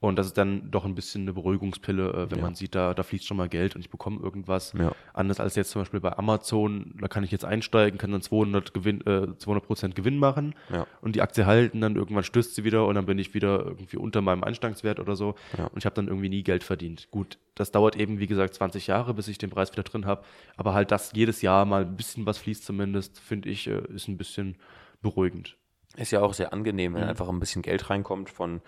[0.01, 2.45] Und das ist dann doch ein bisschen eine Beruhigungspille, äh, wenn Ja.
[2.45, 4.71] man sieht, da, da fließt schon mal Geld und ich bekomme irgendwas.
[4.79, 4.93] Ja.
[5.13, 8.73] Anders als jetzt zum Beispiel bei Amazon, da kann ich jetzt einsteigen, kann dann 200
[8.73, 10.88] Gewinn, äh, 200 Prozent Gewinn machen Ja.
[11.01, 13.97] und die Aktie halten, dann irgendwann stößt sie wieder und dann bin ich wieder irgendwie
[13.97, 17.09] unter meinem Einstiegswert oder so und ich habe dann irgendwie nie Geld verdient.
[17.12, 20.23] Gut, das dauert eben, wie gesagt, 20 Jahre, bis ich den Preis wieder drin habe,
[20.55, 24.07] aber halt, dass jedes Jahr mal ein bisschen was fließt zumindest, finde ich, äh, ist
[24.07, 24.55] ein bisschen
[25.01, 25.57] beruhigend.
[25.97, 27.09] Ist ja auch sehr angenehm, wenn Mhm.
[27.09, 28.62] einfach ein bisschen Geld reinkommt von,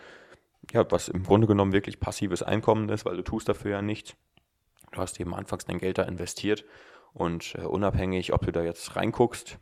[0.72, 4.16] ja, was im Grunde genommen wirklich passives Einkommen ist, weil du tust dafür ja nichts.
[4.92, 6.66] Du hast eben anfangs dein Geld da investiert
[7.14, 9.58] und äh, unabhängig, ob du da jetzt reinguckst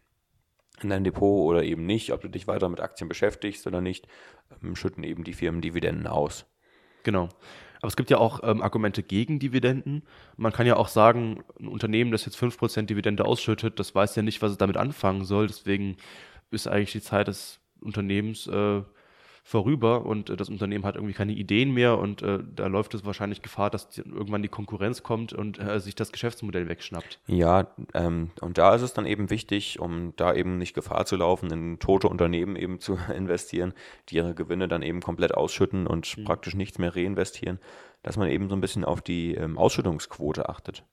[0.81, 4.07] in dein Depot oder eben nicht, ob du dich weiter mit Aktien beschäftigst oder nicht,
[4.63, 6.45] ähm, schütten eben die Firmen Dividenden aus.
[7.03, 7.29] Genau.
[7.81, 10.03] Aber es gibt ja auch ähm, Argumente gegen Dividenden.
[10.35, 14.21] Man kann ja auch sagen, ein Unternehmen, das jetzt 5% Dividende ausschüttet, das weiß ja
[14.21, 15.47] nicht, was es damit anfangen soll.
[15.47, 15.95] Deswegen
[16.51, 18.81] ist eigentlich die Zeit des Unternehmens äh,
[19.49, 23.03] vorüber und äh, das Unternehmen hat irgendwie keine Ideen mehr und äh, da läuft es
[23.03, 27.19] wahrscheinlich Gefahr, dass die, irgendwann die Konkurrenz kommt und äh, sich das Geschäftsmodell wegschnappt.
[27.25, 31.15] Ja, ähm, und da ist es dann eben wichtig, um da eben nicht Gefahr zu
[31.15, 33.73] laufen, in tote Unternehmen eben zu investieren,
[34.09, 37.59] die ihre Gewinne dann eben komplett ausschütten und praktisch nichts mehr reinvestieren,
[38.03, 40.83] dass man eben so ein bisschen auf die ähm, Ausschüttungsquote achtet.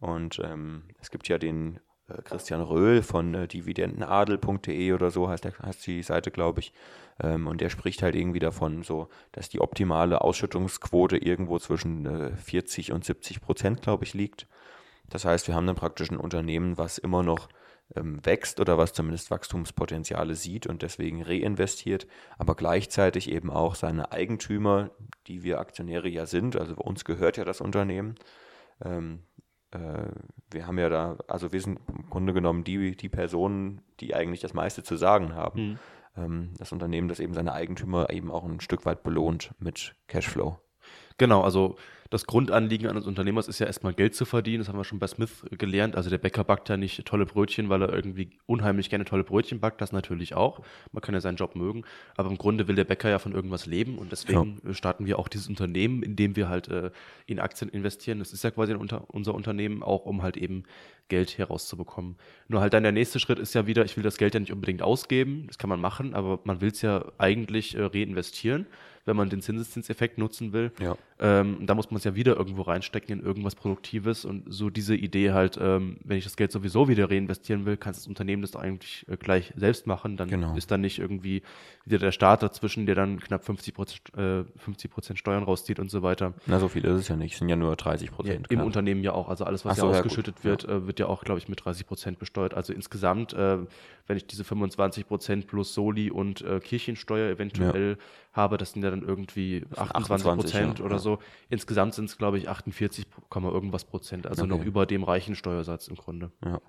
[0.00, 1.78] Und ähm, es gibt ja den
[2.24, 6.72] Christian Röhl von äh, dividendenadel.de oder so heißt, der, heißt die Seite, glaube ich.
[7.20, 12.36] Ähm, und der spricht halt irgendwie davon, so, dass die optimale Ausschüttungsquote irgendwo zwischen äh,
[12.36, 14.46] 40 und 70 Prozent, glaube ich, liegt.
[15.08, 17.48] Das heißt, wir haben dann praktisch ein Unternehmen, was immer noch
[17.94, 22.06] ähm, wächst oder was zumindest Wachstumspotenziale sieht und deswegen reinvestiert,
[22.38, 24.90] aber gleichzeitig eben auch seine Eigentümer,
[25.26, 28.16] die wir Aktionäre ja sind, also uns gehört ja das Unternehmen.
[29.76, 30.10] Äh,
[30.50, 34.40] wir haben ja da, also wir sind im Grunde genommen die, die Personen, die eigentlich
[34.40, 35.60] das meiste zu sagen haben.
[36.16, 40.58] Ähm, das Unternehmen, das eben seine Eigentümer eben auch ein Stück weit belohnt mit Cashflow.
[41.18, 41.76] Genau, also
[42.10, 44.58] das Grundanliegen eines Unternehmers ist ja erstmal Geld zu verdienen.
[44.58, 45.96] Das haben wir schon bei Smith gelernt.
[45.96, 49.60] Also der Bäcker backt ja nicht tolle Brötchen, weil er irgendwie unheimlich gerne tolle Brötchen
[49.60, 49.80] backt.
[49.80, 50.60] Das natürlich auch.
[50.92, 51.84] Man kann ja seinen Job mögen.
[52.16, 53.98] Aber im Grunde will der Bäcker ja von irgendwas leben.
[53.98, 56.90] Und deswegen äh, starten wir auch dieses Unternehmen, in dem wir halt äh,
[57.26, 58.18] in Aktien investieren.
[58.18, 60.64] Das ist ja quasi unter, unser Unternehmen, auch um halt eben
[61.08, 62.16] Geld herauszubekommen.
[62.48, 64.52] Nur halt dann der nächste Schritt ist ja wieder, ich will das Geld ja nicht
[64.52, 65.44] unbedingt ausgeben.
[65.46, 68.66] Das kann man machen, aber man will es ja eigentlich äh, reinvestieren
[69.06, 70.72] wenn man den Zinseszinseffekt nutzen will.
[70.80, 70.96] Ja.
[71.18, 74.94] Ähm, da muss man es ja wieder irgendwo reinstecken in irgendwas Produktives und so diese
[74.94, 78.54] Idee halt, ähm, wenn ich das Geld sowieso wieder reinvestieren will, kann das Unternehmen das
[78.54, 80.16] eigentlich äh, gleich selbst machen.
[80.18, 80.54] Dann Genau.
[80.56, 81.42] ist dann nicht irgendwie
[81.86, 85.90] wieder der Staat dazwischen, der dann knapp 50 Prozent, äh, 50 Prozent Steuern rauszieht und
[85.90, 86.34] so weiter.
[86.46, 88.46] Na, so viel ist es ja nicht, es sind ja nur 30 Ja, Prozent.
[88.50, 89.28] Im Unternehmen ja auch.
[89.28, 90.44] Also alles, was so, ja ja, ausgeschüttet gut.
[90.44, 92.52] wird, äh, wird ja auch, glaube ich, mit 30 Prozent besteuert.
[92.52, 93.58] Also insgesamt, äh,
[94.06, 97.98] wenn ich diese 25 Prozent plus Soli und äh, Kirchensteuer eventuell
[98.32, 101.00] habe, das sind ja dann irgendwie 28 Prozent ja, oder ja.
[101.00, 101.18] so.
[101.48, 104.26] Insgesamt sind es, glaube ich, 48, Komma irgendwas Prozent.
[104.26, 104.56] Also Okay.
[104.56, 106.30] noch über dem reichen Steuersatz im Grunde.
[106.44, 106.60] Ja.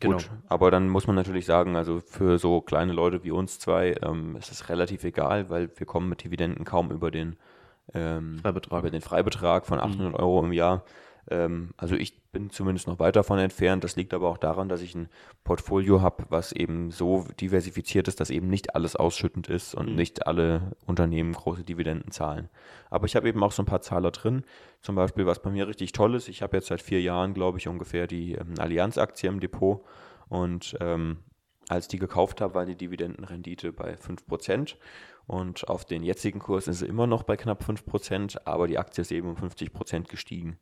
[0.00, 0.16] Genau.
[0.16, 3.94] Gut, aber dann muss man natürlich sagen, also für so kleine Leute wie uns zwei
[4.02, 7.36] ähm, ist es relativ egal, weil wir kommen mit Dividenden kaum über den,
[7.94, 8.80] ähm, Freibetrag.
[8.80, 10.84] über den Freibetrag von 800 Euro im Jahr.
[11.30, 13.84] Ähm, also ich bin zumindest noch weit davon entfernt.
[13.84, 15.08] Das liegt aber auch daran, dass ich ein
[15.44, 20.26] Portfolio habe, was eben so diversifiziert ist, dass eben nicht alles ausschüttend ist und nicht
[20.26, 22.48] alle Unternehmen große Dividenden zahlen.
[22.90, 24.44] Aber ich habe eben auch so ein paar Zahler drin.
[24.80, 27.58] Zum Beispiel, was bei mir richtig toll ist, ich habe jetzt seit vier Jahren, glaube
[27.58, 29.84] ich, ungefähr die ähm, Allianz-Aktie im Depot
[30.28, 31.18] und ähm,
[31.68, 34.74] als ich die gekauft habe, war die Dividendenrendite bei 5%.
[35.26, 39.02] Und auf den jetzigen Kurs ist sie immer noch bei knapp 5%, aber die Aktie
[39.02, 40.58] ist eben um 50% gestiegen.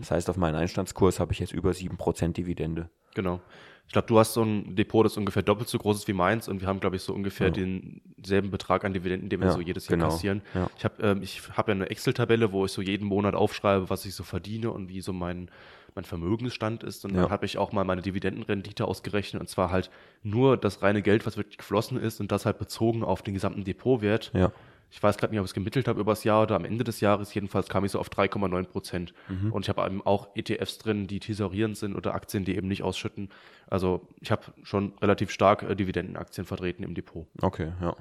[0.00, 2.88] Das heißt, auf meinen Einstandskurs habe ich jetzt über 7% Dividende.
[3.14, 3.40] Genau.
[3.86, 6.46] Ich glaube, du hast so ein Depot, das ungefähr doppelt so groß ist wie meins
[6.46, 7.52] und wir haben, glaube ich, so ungefähr Ja.
[7.54, 10.10] denselben Betrag an Dividenden, den wir Ja, so jedes Jahr genau.
[10.10, 10.42] kassieren.
[10.54, 10.68] Ja.
[10.76, 14.04] Ich habe ähm, ich hab ja eine Excel-Tabelle, wo ich so jeden Monat aufschreibe, was
[14.04, 15.50] ich so verdiene und wie so mein,
[15.94, 17.06] mein Vermögensstand ist.
[17.06, 19.90] Und dann habe ich auch mal meine Dividendenrendite ausgerechnet und zwar halt
[20.22, 23.64] nur das reine Geld, was wirklich geflossen ist und das halt bezogen auf den gesamten
[23.64, 24.32] Depotwert.
[24.34, 24.52] Ja.
[24.90, 27.00] Ich weiß gerade nicht, ob ich es gemittelt habe übers Jahr oder am Ende des
[27.00, 27.34] Jahres.
[27.34, 29.12] Jedenfalls kam ich so auf 3,9 Prozent.
[29.28, 29.52] Mhm.
[29.52, 32.82] Und ich habe eben auch ETFs drin, die tesorierend sind oder Aktien, die eben nicht
[32.82, 33.28] ausschütten.
[33.68, 37.26] Also ich habe schon relativ stark äh, Dividendenaktien vertreten im Depot.
[37.42, 37.94] Okay, ja.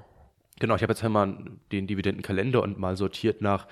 [0.60, 1.38] Genau, ich habe jetzt einmal
[1.72, 3.68] den Dividendenkalender und mal sortiert nach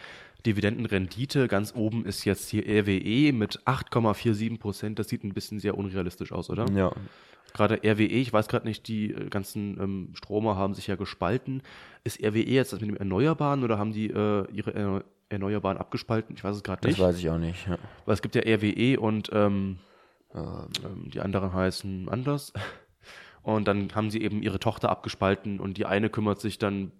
[0.45, 1.47] Dividendenrendite.
[1.47, 4.99] Ganz oben ist jetzt hier RWE mit 8,47 Prozent.
[4.99, 6.65] Das sieht ein bisschen sehr unrealistisch aus, oder?
[6.73, 6.91] Ja.
[7.55, 11.63] Gerade RWE, ich weiß gerade nicht, die äh, ganzen ähm, Stromer haben sich ja gespalten.
[12.03, 16.35] Ist RWE jetzt das mit dem Erneuerbaren oder haben die äh, ihre Erneuerbaren abgespalten?
[16.35, 16.99] Ich weiß es gerade nicht.
[16.99, 17.67] Das weiß ich auch nicht.
[17.67, 17.77] Ja.
[18.05, 19.79] Weil es gibt ja RWE und ähm,
[20.35, 22.53] ähm, die anderen heißen anders.
[23.43, 26.91] Und dann haben sie eben ihre Tochter abgespalten und die eine kümmert sich dann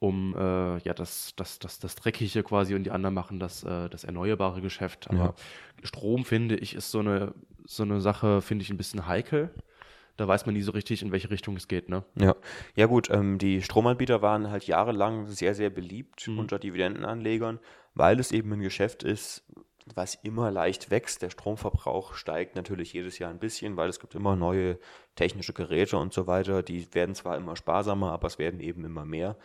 [0.00, 3.88] um äh, ja, das, das, das, das Dreckige quasi und die anderen machen das, äh,
[3.90, 5.08] das erneuerbare Geschäft.
[5.10, 5.34] Aber ja.
[5.84, 7.34] Strom, finde ich, ist so eine,
[7.66, 9.50] so eine Sache, finde ich, ein bisschen heikel.
[10.16, 12.02] Da weiß man nie so richtig, in welche Richtung es geht, ne?
[12.18, 12.34] Ja,
[12.74, 16.38] ja gut, ähm, die Stromanbieter waren halt jahrelang sehr, sehr beliebt mhm.
[16.38, 17.58] unter Dividendenanlegern,
[17.94, 19.44] weil es eben ein Geschäft ist,
[19.94, 21.20] was immer leicht wächst.
[21.20, 24.78] Der Stromverbrauch steigt natürlich jedes Jahr ein bisschen, weil es gibt immer neue
[25.14, 26.62] technische Geräte und so weiter.
[26.62, 29.36] Die werden zwar immer sparsamer, aber es werden eben immer mehr.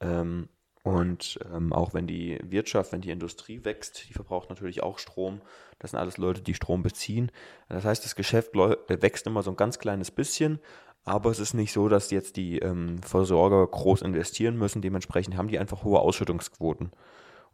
[0.00, 0.48] Ähm,
[0.82, 5.42] und ähm, auch wenn die Wirtschaft, wenn die Industrie wächst, die verbraucht natürlich auch Strom.
[5.78, 7.30] Das sind alles Leute, die Strom beziehen.
[7.68, 10.60] Das heißt, das Geschäft wächst immer so ein ganz kleines bisschen,
[11.04, 14.82] aber es ist nicht so, dass jetzt die ähm, Versorger groß investieren müssen.
[14.82, 16.90] Dementsprechend haben die einfach hohe Ausschüttungsquoten.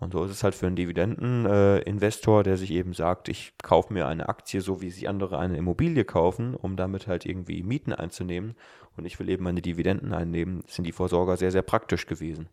[0.04, 3.90] Und so ist es halt für einen Dividendeninvestor, äh, der sich eben sagt, ich kaufe
[3.90, 7.94] mir eine Aktie, so wie sich andere eine Immobilie kaufen, um damit halt irgendwie Mieten
[7.94, 8.54] einzunehmen.
[8.98, 12.50] Und ich will eben meine Dividenden einnehmen, sind die Versorger sehr, sehr praktisch gewesen.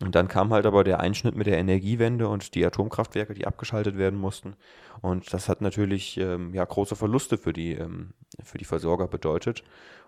[0.00, 3.98] Und dann kam halt aber der Einschnitt mit der Energiewende und die Atomkraftwerke, die abgeschaltet
[3.98, 4.54] werden mussten.
[5.00, 8.14] Und das hat natürlich ähm, ja, große Verluste für die, ähm,
[8.44, 9.64] für die Versorger bedeutet.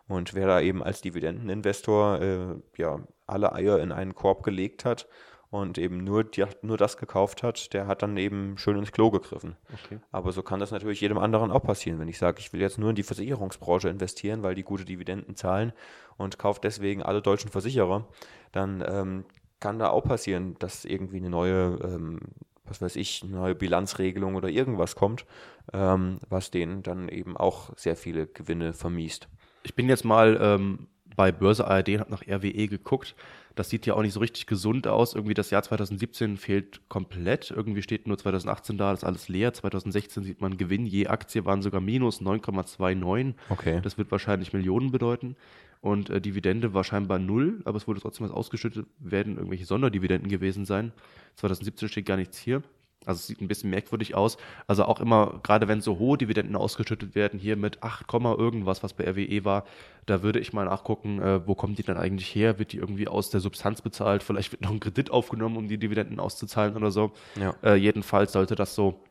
[0.06, 5.08] Und wer da eben als Dividendeninvestor äh, ja, alle Eier in einen Korb gelegt hat,
[5.50, 9.10] und eben nur, die, nur das gekauft hat, der hat dann eben schön ins Klo
[9.10, 9.56] gegriffen.
[9.84, 9.98] Okay.
[10.12, 11.98] Aber so kann das natürlich jedem anderen auch passieren.
[11.98, 15.34] Wenn ich sage, ich will jetzt nur in die Versicherungsbranche investieren, weil die gute Dividenden
[15.34, 15.72] zahlen
[16.16, 18.06] und kaufe deswegen alle deutschen Versicherer,
[18.52, 19.24] dann ähm,
[19.58, 22.20] kann da auch passieren, dass irgendwie eine neue, ähm,
[22.64, 25.26] was weiß ich, eine neue Bilanzregelung oder irgendwas kommt,
[25.72, 29.28] ähm, was denen dann eben auch sehr viele Gewinne vermiest.
[29.64, 30.86] Ich bin jetzt mal ähm,
[31.16, 33.14] bei Börse ARD und habe nach RWE geguckt.
[33.60, 35.14] Das sieht ja auch nicht so richtig gesund aus.
[35.14, 37.50] Irgendwie das Jahr 2017 fehlt komplett.
[37.50, 39.52] Irgendwie steht nur 2018 da, das ist alles leer.
[39.52, 43.34] 2016 sieht man Gewinn je Aktie waren sogar minus 9,29.
[43.50, 43.82] Okay.
[43.82, 45.36] Das wird wahrscheinlich Millionen bedeuten.
[45.82, 50.30] Und äh, Dividende war scheinbar null, aber es wurde trotzdem was ausgeschüttet, werden irgendwelche Sonderdividenden
[50.30, 50.92] gewesen sein.
[51.36, 52.62] 2017 steht gar nichts hier.
[53.06, 54.36] Also es sieht ein bisschen merkwürdig aus.
[54.66, 58.92] Also auch immer, gerade wenn so hohe Dividenden ausgeschüttet werden, hier mit 8, irgendwas, was
[58.92, 59.64] bei RWE war,
[60.04, 62.58] da würde ich mal nachgucken, äh, wo kommen die dann eigentlich her?
[62.58, 64.22] Wird die irgendwie aus der Substanz bezahlt?
[64.22, 67.12] Vielleicht wird noch ein Kredit aufgenommen, um die Dividenden auszuzahlen oder so.
[67.36, 67.54] Ja.
[67.62, 69.02] Äh, jedenfalls sollte das so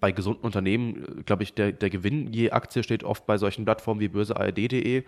[0.00, 3.64] bei gesunden Unternehmen, äh, glaube ich, der, der Gewinn je Aktie steht oft bei solchen
[3.64, 5.04] Plattformen wie börseARD.de.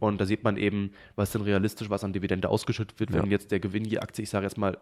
[0.00, 3.22] Und da sieht man eben, was denn realistisch, was an Dividende ausgeschüttet wird, ja.
[3.22, 4.76] wenn jetzt der Gewinn je Aktie, ich sage jetzt mal,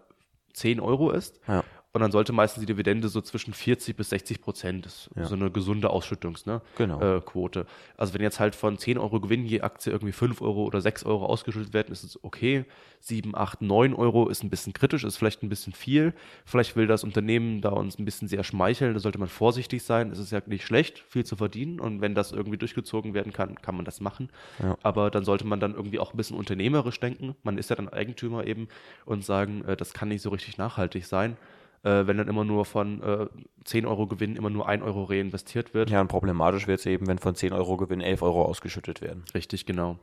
[0.54, 1.40] 10 Euro ist.
[1.46, 1.62] Ja.
[1.92, 5.24] Und dann sollte meistens die Dividende so zwischen 40 bis 60 Prozent, das ja.
[5.24, 6.50] so eine gesunde Ausschüttungsquote.
[6.50, 6.62] Ne?
[6.76, 7.00] Genau.
[7.00, 7.64] Äh,
[7.96, 11.04] also wenn jetzt halt von 10 Euro Gewinn je Aktie irgendwie 5 Euro oder 6
[11.04, 12.64] Euro ausgeschüttet werden, ist es okay.
[13.00, 16.14] 7, 8, 9 Euro ist ein bisschen kritisch, ist vielleicht ein bisschen viel.
[16.44, 20.12] Vielleicht will das Unternehmen da uns ein bisschen sehr schmeicheln, da sollte man vorsichtig sein.
[20.12, 23.56] Es ist ja nicht schlecht, viel zu verdienen und wenn das irgendwie durchgezogen werden kann,
[23.62, 24.28] kann man das machen.
[24.62, 24.78] Ja.
[24.84, 27.34] Aber dann sollte man dann irgendwie auch ein bisschen unternehmerisch denken.
[27.42, 28.68] Man ist ja dann Eigentümer eben
[29.06, 31.36] und sagen, äh, das kann nicht so richtig nachhaltig sein
[31.82, 33.26] äh, wenn dann immer nur von äh,
[33.64, 35.90] 10 Euro Gewinn immer nur 1 Euro reinvestiert wird.
[35.90, 39.24] Ja, und problematisch wird es eben, wenn von 10 Euro Gewinn 11 Euro ausgeschüttet werden.
[39.34, 39.98] Richtig, genau.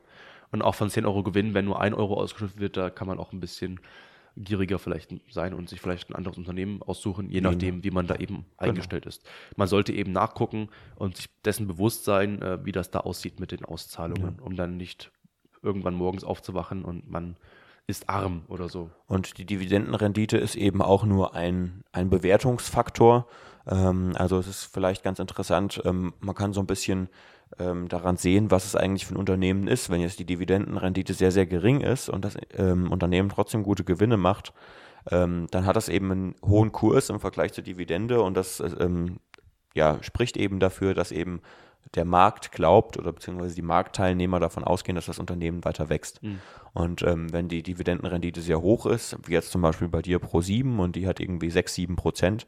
[0.50, 3.18] Und auch von 10 Euro Gewinn, wenn nur 1 Euro ausgeschüttet wird, da kann man
[3.18, 3.80] auch ein bisschen
[4.36, 8.14] gieriger vielleicht sein und sich vielleicht ein anderes Unternehmen aussuchen, je nachdem, wie man da
[8.16, 8.44] eben genau.
[8.58, 9.28] eingestellt ist.
[9.56, 13.50] Man sollte eben nachgucken und sich dessen bewusst sein, äh, wie das da aussieht mit
[13.52, 14.44] den Auszahlungen, ja.
[14.44, 15.10] um dann nicht
[15.62, 17.36] irgendwann morgens aufzuwachen und man
[17.88, 18.90] ist arm oder so.
[19.06, 23.26] Und die Dividendenrendite ist eben auch nur ein, ein Bewertungsfaktor.
[23.66, 27.08] Ähm, also es ist vielleicht ganz interessant, ähm, man kann so ein bisschen
[27.58, 29.88] ähm, daran sehen, was es eigentlich für ein Unternehmen ist.
[29.88, 34.18] Wenn jetzt die Dividendenrendite sehr, sehr gering ist und das ähm, Unternehmen trotzdem gute Gewinne
[34.18, 34.52] macht,
[35.10, 39.18] ähm, dann hat das eben einen hohen Kurs im Vergleich zur Dividende und das ähm,
[39.74, 41.40] ja, spricht eben dafür, dass eben
[41.94, 46.22] der Markt glaubt oder beziehungsweise die Marktteilnehmer davon ausgehen, dass das Unternehmen weiter wächst.
[46.22, 46.40] Mhm.
[46.74, 50.40] Und ähm, wenn die Dividendenrendite sehr hoch ist, wie jetzt zum Beispiel bei dir Pro
[50.40, 52.46] 7 und die hat irgendwie 6, 7 Prozent,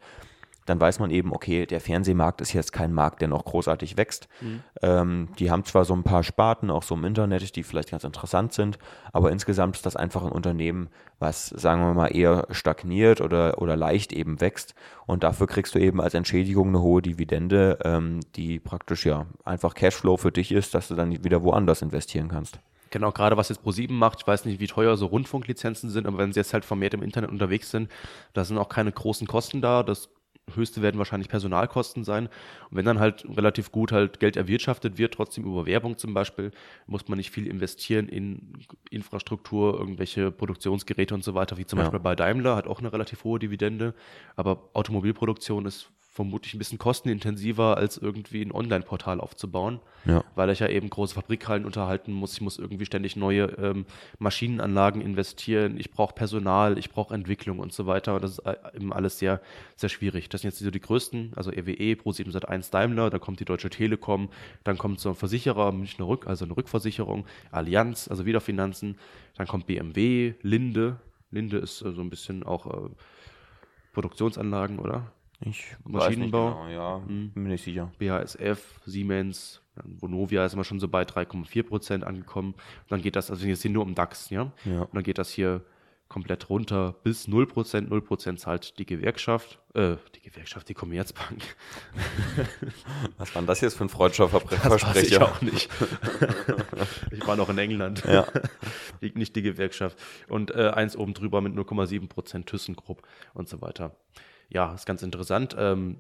[0.67, 4.29] dann weiß man eben, okay, der Fernsehmarkt ist jetzt kein Markt, der noch großartig wächst.
[4.41, 4.61] Mhm.
[4.83, 8.05] Ähm, die haben zwar so ein paar Sparten, auch so im Internet, die vielleicht ganz
[8.05, 8.79] interessant sind,
[9.13, 13.77] aber insgesamt ist das einfach ein Unternehmen, was, sagen wir mal, eher stagniert oder, oder
[13.77, 14.75] leicht eben wächst.
[15.07, 19.75] Und dafür kriegst du eben als Entschädigung eine hohe Dividende, ähm, die praktisch ja einfach
[19.75, 22.59] Cashflow für dich ist, dass du dann wieder woanders investieren kannst.
[22.91, 26.19] Genau, gerade was jetzt Pro7 macht, ich weiß nicht, wie teuer so Rundfunklizenzen sind, aber
[26.19, 27.89] wenn sie jetzt halt vermehrt im Internet unterwegs sind,
[28.33, 29.85] da sind auch keine großen Kosten da.
[29.85, 30.09] Das
[30.57, 32.27] höchste werden wahrscheinlich Personalkosten sein.
[32.71, 36.51] Und wenn dann halt relativ gut halt Geld erwirtschaftet wird, trotzdem über Werbung zum Beispiel,
[36.87, 38.53] muss man nicht viel investieren in
[38.91, 41.85] Infrastruktur, irgendwelche Produktionsgeräte und so weiter, wie zum Ja.
[41.85, 43.95] Beispiel bei Daimler, hat auch eine relativ hohe Dividende.
[44.37, 45.91] Aber Automobilproduktion ist
[46.25, 50.23] vermutlich ein bisschen kostenintensiver, als irgendwie ein Online-Portal aufzubauen, Ja.
[50.35, 52.35] weil ich ja eben große Fabrikhallen unterhalten muss.
[52.35, 53.87] Ich muss irgendwie ständig neue ähm,
[54.19, 55.79] Maschinenanlagen investieren.
[55.79, 58.15] Ich brauche Personal, ich brauche Entwicklung und so weiter.
[58.17, 59.41] Und das ist äh, eben alles sehr,
[59.77, 60.29] sehr schwierig.
[60.29, 63.45] Das sind jetzt so die größten, also E RWE, Pro7 Sat1 Daimler, dann kommt die
[63.45, 64.29] Deutsche Telekom,
[64.65, 68.97] dann kommt so ein Versicherer, Münchner Rück, also eine Rückversicherung, Allianz, also wieder Finanzen,
[69.37, 70.97] dann kommt BMW, Linde.
[71.31, 72.89] Linde ist äh, so ein bisschen auch äh,
[73.93, 75.13] Produktionsanlagen, oder?
[75.43, 76.51] Ich Maschinenbau?
[76.51, 77.31] Genau, ja, Hm.
[77.33, 77.91] bin mir nicht sicher.
[77.99, 79.63] BASF, Siemens,
[79.99, 82.53] Vonovia ist immer schon so bei 3,4 Prozent angekommen.
[82.53, 84.53] Und dann geht das, also jetzt hier nur um DAX, ja.
[84.65, 84.83] Ja.
[84.83, 85.63] Und dann geht das hier
[86.09, 87.89] komplett runter bis 0 Prozent.
[87.89, 91.41] 0 Prozent zahlt die Gewerkschaft, äh, die Gewerkschaft, die Commerzbank.
[93.17, 95.23] Was war denn das jetzt für ein freudscher Verbre Das weiß ich Versprecher?
[95.29, 95.71] auch nicht.
[97.13, 98.05] ich war noch in England.
[98.05, 98.27] Ja.
[99.01, 99.97] Die, nicht die Gewerkschaft.
[100.29, 103.01] Und äh, eins oben drüber mit 0,7 Prozent ThyssenKrupp
[103.33, 103.97] und so weiter.
[104.51, 105.57] Ja, ist ganz interessant.
[105.59, 105.97] Ähm,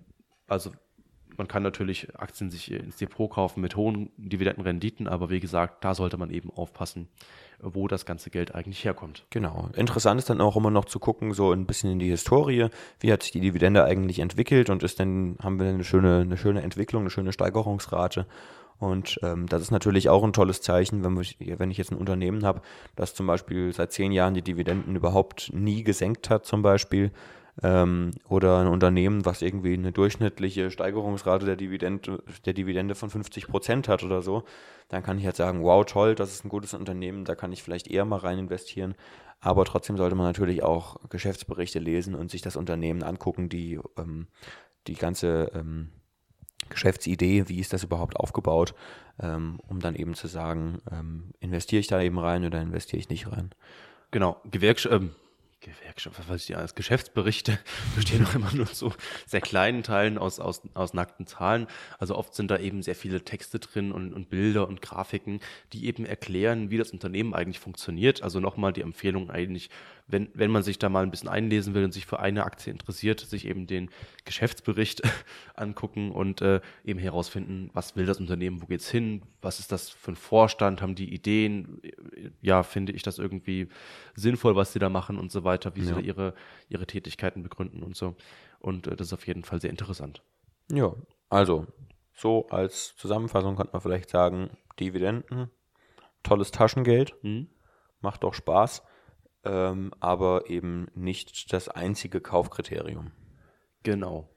[0.46, 0.70] also
[1.36, 5.94] man kann natürlich Aktien sich ins Depot kaufen mit hohen Dividendenrenditen, aber wie gesagt, da
[5.94, 7.08] sollte man eben aufpassen,
[7.62, 9.24] wo das ganze Geld eigentlich herkommt.
[9.30, 9.70] Genau.
[9.74, 12.68] Interessant ist dann auch immer noch zu gucken, so ein bisschen in die Historie.
[12.98, 16.36] Wie hat sich die Dividende eigentlich entwickelt und ist denn, haben wir eine schöne, eine
[16.36, 18.26] schöne Entwicklung, eine schöne Steigerungsrate?
[18.78, 21.98] Und ähm, das ist natürlich auch ein tolles Zeichen, wenn, wir, wenn ich jetzt ein
[21.98, 22.62] Unternehmen habe,
[22.96, 27.12] das zum Beispiel seit zehn Jahren die Dividenden überhaupt nie gesenkt hat, zum Beispiel.
[27.62, 33.48] Ähm, oder ein Unternehmen, was irgendwie eine durchschnittliche Steigerungsrate der Dividende, der Dividende von 50
[33.48, 34.44] Prozent hat oder so,
[34.88, 37.62] dann kann ich jetzt sagen, wow, toll, das ist ein gutes Unternehmen, da kann ich
[37.62, 38.94] vielleicht eher mal rein investieren.
[39.40, 44.26] Aber trotzdem sollte man natürlich auch Geschäftsberichte lesen und sich das Unternehmen angucken, die, ähm,
[44.86, 45.90] die ganze ähm,
[46.68, 48.74] Geschäftsidee, wie ist das überhaupt aufgebaut,
[49.18, 53.08] ähm, um dann eben zu sagen, ähm, investiere ich da eben rein oder investiere ich
[53.08, 53.50] nicht rein.
[54.10, 55.10] Genau, Gewerkschaft, ähm,
[55.60, 55.89] Gewerkschaft,
[56.28, 57.58] was ich alles, Geschäftsberichte
[57.96, 58.92] bestehen auch immer nur so
[59.26, 61.66] sehr kleinen Teilen aus, aus, aus nackten Zahlen.
[61.98, 65.40] Also oft sind da eben sehr viele Texte drin und, und Bilder und Grafiken,
[65.72, 68.22] die eben erklären, wie das Unternehmen eigentlich funktioniert.
[68.22, 69.70] Also nochmal die Empfehlung eigentlich,
[70.08, 72.72] wenn, wenn man sich da mal ein bisschen einlesen will und sich für eine Aktie
[72.72, 73.90] interessiert, sich eben den
[74.24, 75.02] Geschäftsbericht
[75.54, 79.90] angucken und äh, eben herausfinden, was will das Unternehmen, wo geht's hin, was ist das
[79.90, 81.80] für ein Vorstand, haben die Ideen,
[82.42, 83.68] ja, finde ich das irgendwie
[84.14, 86.00] sinnvoll, was sie da machen und so weiter, wie sie Ja.
[86.00, 86.34] da ihre,
[86.68, 88.14] ihre Tätigkeiten begründen und so.
[88.58, 90.22] Und äh, das ist auf jeden Fall sehr interessant.
[90.70, 90.94] Ja,
[91.28, 91.66] also
[92.14, 95.50] so als Zusammenfassung könnte man vielleicht sagen, Dividenden,
[96.22, 97.48] tolles Taschengeld, Mhm.
[98.00, 98.82] macht doch Spaß,
[99.44, 103.12] ähm, aber eben nicht das einzige Kaufkriterium.
[103.82, 104.28] Genau.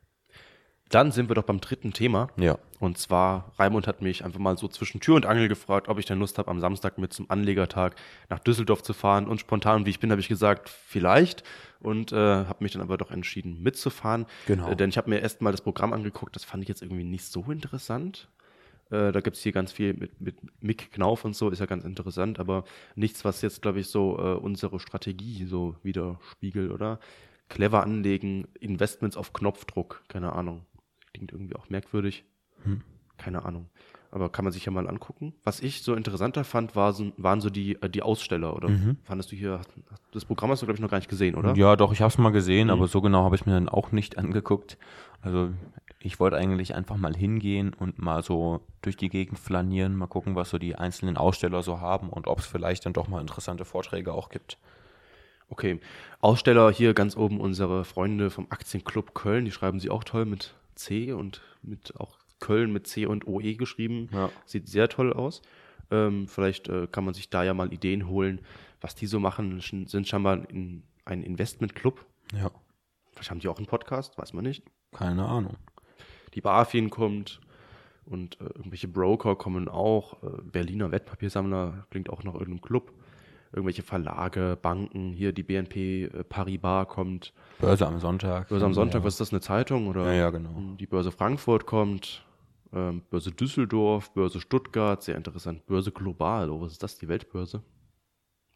[0.94, 2.28] Dann sind wir doch beim dritten Thema.
[2.38, 2.60] Ja.
[2.80, 6.06] Und zwar, Raimund hat mich einfach mal so zwischen Tür und Angel gefragt, ob ich
[6.06, 7.96] denn Lust habe, am Samstag mit zum Anlegertag
[8.30, 9.28] nach Düsseldorf zu fahren.
[9.28, 11.44] Und spontan, wie ich bin, habe ich gesagt, vielleicht.
[11.80, 14.28] Und äh, habe mich dann aber doch entschieden, mitzufahren.
[14.46, 14.70] Genau.
[14.70, 17.04] Äh, denn ich habe mir erst mal das Programm angeguckt, das fand ich jetzt irgendwie
[17.04, 18.30] nicht so interessant.
[18.92, 21.66] Äh, da gibt es hier ganz viel mit, mit Mick Knauf und so, ist ja
[21.66, 27.00] ganz interessant, aber nichts, was jetzt, glaube ich, so äh, unsere Strategie so widerspiegelt, oder?
[27.50, 30.66] Clever anlegen, Investments auf Knopfdruck, keine Ahnung.
[31.14, 32.26] Klingt irgendwie auch merkwürdig.
[32.64, 32.82] Hm.
[33.18, 33.70] Keine Ahnung.
[34.12, 35.34] Aber kann man sich ja mal angucken.
[35.44, 38.70] Was ich so interessanter fand, war so, waren so die, äh, die Aussteller, oder?
[38.70, 38.98] Mhm.
[39.04, 39.62] Fandest du hier,
[40.12, 41.56] das Programm hast du, glaube ich, noch gar nicht gesehen, oder?
[41.56, 42.74] Ja, doch, ich habe es mal gesehen, Mhm.
[42.74, 44.78] aber so genau habe ich mir dann auch nicht angeguckt.
[45.22, 45.52] Also
[46.00, 50.36] ich wollte eigentlich einfach mal hingehen und mal so durch die Gegend flanieren, mal gucken,
[50.36, 53.66] was so die einzelnen Aussteller so haben und ob es vielleicht dann doch mal interessante
[53.66, 54.58] Vorträge auch gibt.
[55.50, 55.80] Okay.
[56.20, 60.54] Aussteller hier ganz oben unsere Freunde vom Aktienclub Köln, die schreiben sie auch toll mit
[60.78, 64.10] C und mit auch Köln mit C und OE geschrieben.
[64.12, 64.30] Ja.
[64.46, 65.42] Sieht sehr toll aus.
[65.92, 68.42] Ähm, vielleicht äh, kann man sich da ja mal Ideen holen,
[68.82, 69.60] was die so machen.
[69.62, 72.06] Sch- Sind scheinbar in, ein Investmentclub.
[72.34, 72.52] Ja,
[73.14, 74.64] Vielleicht haben die auch einen Podcast, weiß man nicht.
[74.92, 75.56] keine Ahnung.
[76.34, 77.40] Die BaFin kommt
[78.06, 80.22] und äh, irgendwelche Broker kommen auch.
[80.24, 82.92] Äh, Berliner Wertpapiersammler klingt auch nach irgendeinem Club.
[83.54, 87.34] Irgendwelche Verlage, Banken, hier die BNP äh, Paribas kommt.
[87.60, 88.50] Börse am Sonntag.
[88.50, 89.06] Börse am Sonntag, ja.
[89.06, 89.88] was ist das, eine Zeitung?
[89.88, 90.06] Oder?
[90.08, 90.76] Ja, ja, genau.
[90.80, 92.26] Die Börse Frankfurt kommt,
[92.74, 95.66] ähm, Börse Düsseldorf, Börse Stuttgart, sehr interessant.
[95.68, 97.62] Börse Global, oh, was ist das, die Weltbörse?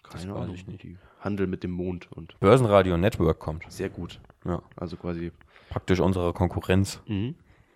[0.01, 0.55] Keine Ahnung.
[0.55, 0.81] ich nicht.
[0.83, 3.65] Die Handel mit dem Mond und Börsenradio Network kommt.
[3.69, 4.19] sehr gut.
[4.45, 5.31] Ja, Also quasi.
[5.69, 7.01] praktisch unsere Konkurrenz.
[7.07, 7.35] Mhm.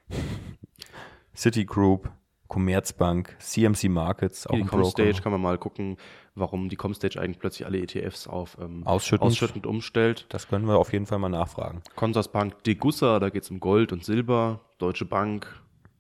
[1.35, 2.09] Citigroup,
[2.51, 5.95] Commerzbank, CMC Markets, auch die Comstage kann man mal gucken,
[6.35, 9.31] warum die Comstage eigentlich plötzlich alle ETFs auf ähm, ausschüttend.
[9.31, 9.65] ausschüttend.
[9.65, 10.25] umstellt.
[10.27, 11.81] Das können wir auf jeden Fall mal nachfragen.
[11.95, 14.59] Consorsbank Degussa, da geht es um Gold und Silber.
[14.79, 15.47] Deutsche Bank,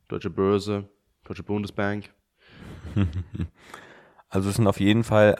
[0.09, 0.89] Deutsche Börse,
[1.23, 2.09] Deutsche Bundesbank.
[4.29, 5.37] also es sind auf jeden Fall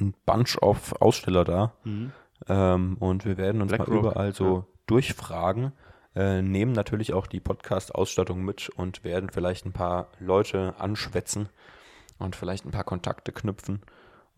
[0.00, 1.72] ein Bunch of Aussteller da.
[1.84, 2.10] Mhm.
[2.48, 4.66] Ähm, und wir werden uns Black mal Rock, überall so ja.
[4.88, 5.72] durchfragen.
[6.14, 11.48] Äh, nehmen natürlich auch die Podcast-Ausstattung mit und werden vielleicht ein paar Leute anschwätzen
[12.18, 13.80] und vielleicht ein paar Kontakte knüpfen.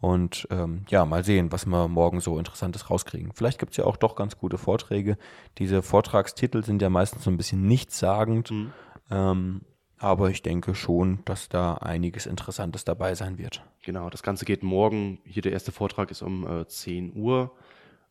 [0.00, 3.32] Und ähm, ja, mal sehen, was wir morgen so Interessantes rauskriegen.
[3.32, 5.16] Vielleicht gibt es ja auch doch ganz gute Vorträge.
[5.58, 8.50] Diese Vortragstitel sind ja meistens so ein bisschen nichtssagend.
[8.50, 8.72] Mhm.
[9.10, 9.60] Ähm,
[9.96, 13.64] aber ich denke schon, dass da einiges Interessantes dabei sein wird.
[13.82, 15.20] Genau, das Ganze geht morgen.
[15.24, 17.52] Hier der erste Vortrag ist um äh, 10 Uhr.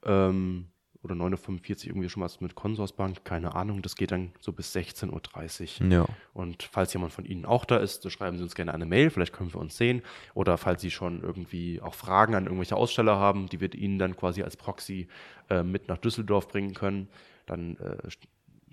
[0.03, 0.69] Ähm,
[1.03, 3.81] oder 9.45 Uhr irgendwie schon was mit Consorsbank, keine Ahnung.
[3.81, 5.91] Das geht dann so bis 16.30 Uhr.
[5.91, 6.05] Ja.
[6.33, 9.33] Und falls jemand von Ihnen auch da ist, schreiben Sie uns gerne eine Mail, vielleicht
[9.33, 10.01] können wir uns sehen.
[10.33, 14.15] Oder falls Sie schon irgendwie auch Fragen an irgendwelche Aussteller haben, die wir Ihnen dann
[14.15, 15.09] quasi als Proxy
[15.49, 17.09] äh, mit nach Düsseldorf bringen können,
[17.45, 17.97] dann äh,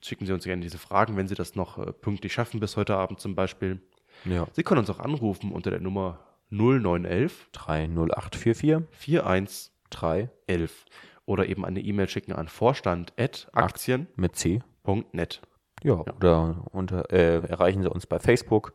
[0.01, 2.95] schicken Sie uns gerne diese Fragen, wenn Sie das noch äh, pünktlich schaffen bis heute
[2.97, 3.81] Abend zum Beispiel.
[4.25, 4.47] Ja.
[4.53, 6.21] Sie können uns auch anrufen unter der Nummer
[6.51, 10.85] 0911 30844 41311
[11.31, 15.41] oder eben eine E-Mail schicken an vorstand.aktien mit C.net.
[15.85, 18.75] Ja, ja, oder unter, äh, erreichen Sie uns bei Facebook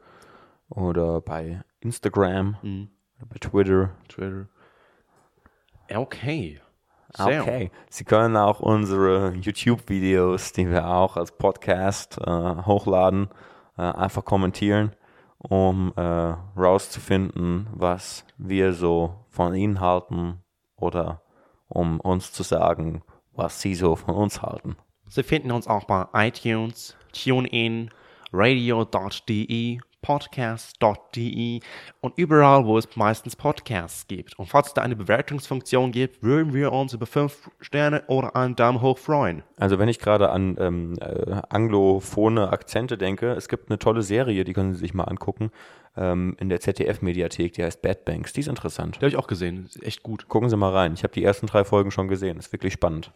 [0.70, 2.90] oder bei Instagram, mhm.
[3.18, 3.92] oder bei Twitter.
[4.08, 4.48] Twitter.
[5.94, 6.62] Okay.
[7.14, 7.42] Sehr.
[7.42, 7.72] Okay.
[7.90, 12.32] Sie können auch unsere YouTube-Videos, die wir auch als Podcast äh,
[12.66, 13.28] hochladen,
[13.78, 14.94] äh, einfach kommentieren,
[15.38, 20.42] um äh, rauszufinden, was wir so von Ihnen halten
[20.78, 21.22] oder
[21.68, 23.04] um uns zu sagen,
[23.34, 24.78] was Sie so von uns halten.
[25.08, 27.90] Sie finden uns auch bei iTunes, TuneIn,
[28.32, 31.62] radio.de podcast.de
[32.00, 34.38] und überall, wo es meistens Podcasts gibt.
[34.38, 38.56] Und falls es da eine Bewertungsfunktion gibt, würden wir uns über fünf Sterne oder einen
[38.56, 39.42] Daumen hoch freuen.
[39.58, 44.44] Also wenn ich gerade an ähm, äh, anglophone Akzente denke, es gibt eine tolle Serie,
[44.44, 45.50] die können Sie sich mal angucken,
[45.98, 48.32] ähm, in der ZDF-Mediathek, die heißt Bad Banks.
[48.34, 48.98] Die ist interessant.
[48.98, 50.28] Die habe ich auch gesehen, ist echt gut.
[50.28, 50.94] Gucken Sie mal rein.
[50.94, 53.12] Ich habe die ersten drei Folgen schon gesehen, ist wirklich spannend.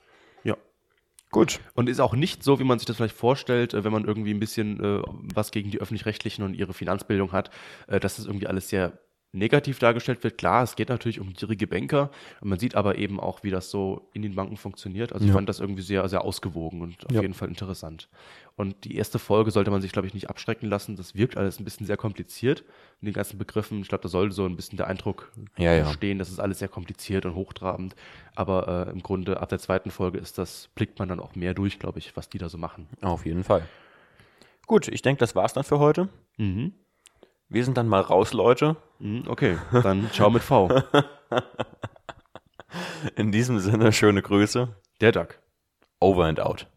[1.31, 1.59] Gut.
[1.75, 4.33] Und ist auch nicht so, wie man sich das vielleicht vorstellt, äh, wenn man irgendwie
[4.33, 7.51] ein bisschen äh, was gegen die öffentlich-rechtlichen und ihre Finanzbildung hat,
[7.87, 8.99] äh, dass das irgendwie alles sehr
[9.31, 10.37] negativ dargestellt wird.
[10.37, 12.09] Klar, es geht natürlich um gierige Banker.
[12.41, 15.13] Man sieht aber eben auch, wie das so in den Banken funktioniert.
[15.13, 15.29] Also ja.
[15.29, 17.21] ich fand das irgendwie sehr, sehr ausgewogen und auf ja.
[17.21, 18.09] jeden Fall interessant.
[18.55, 20.95] Und die erste Folge sollte man sich, glaube ich, nicht abschrecken lassen.
[20.95, 22.65] Das wirkt alles ein bisschen sehr kompliziert
[22.99, 23.81] mit den ganzen Begriffen.
[23.81, 26.67] Ich glaube, da sollte so ein bisschen der Eindruck ja, entstehen, dass es alles sehr
[26.67, 27.95] kompliziert und hochtrabend.
[28.35, 31.53] Aber äh, im Grunde ab der zweiten Folge ist das, blickt man dann auch mehr
[31.53, 32.87] durch, glaube ich, was die da so machen.
[33.01, 33.65] Auf jeden Fall.
[34.65, 36.09] Gut, ich denke, das war's dann für heute.
[36.37, 36.73] Mhm.
[37.51, 38.75] Wir sind dann mal raus, Leute.
[38.99, 40.69] Mhm, okay, dann ciao mit V.
[43.15, 44.67] In diesem Sinne, schöne Grüße.
[45.01, 45.39] Der Duck.
[45.99, 46.67] Over and out.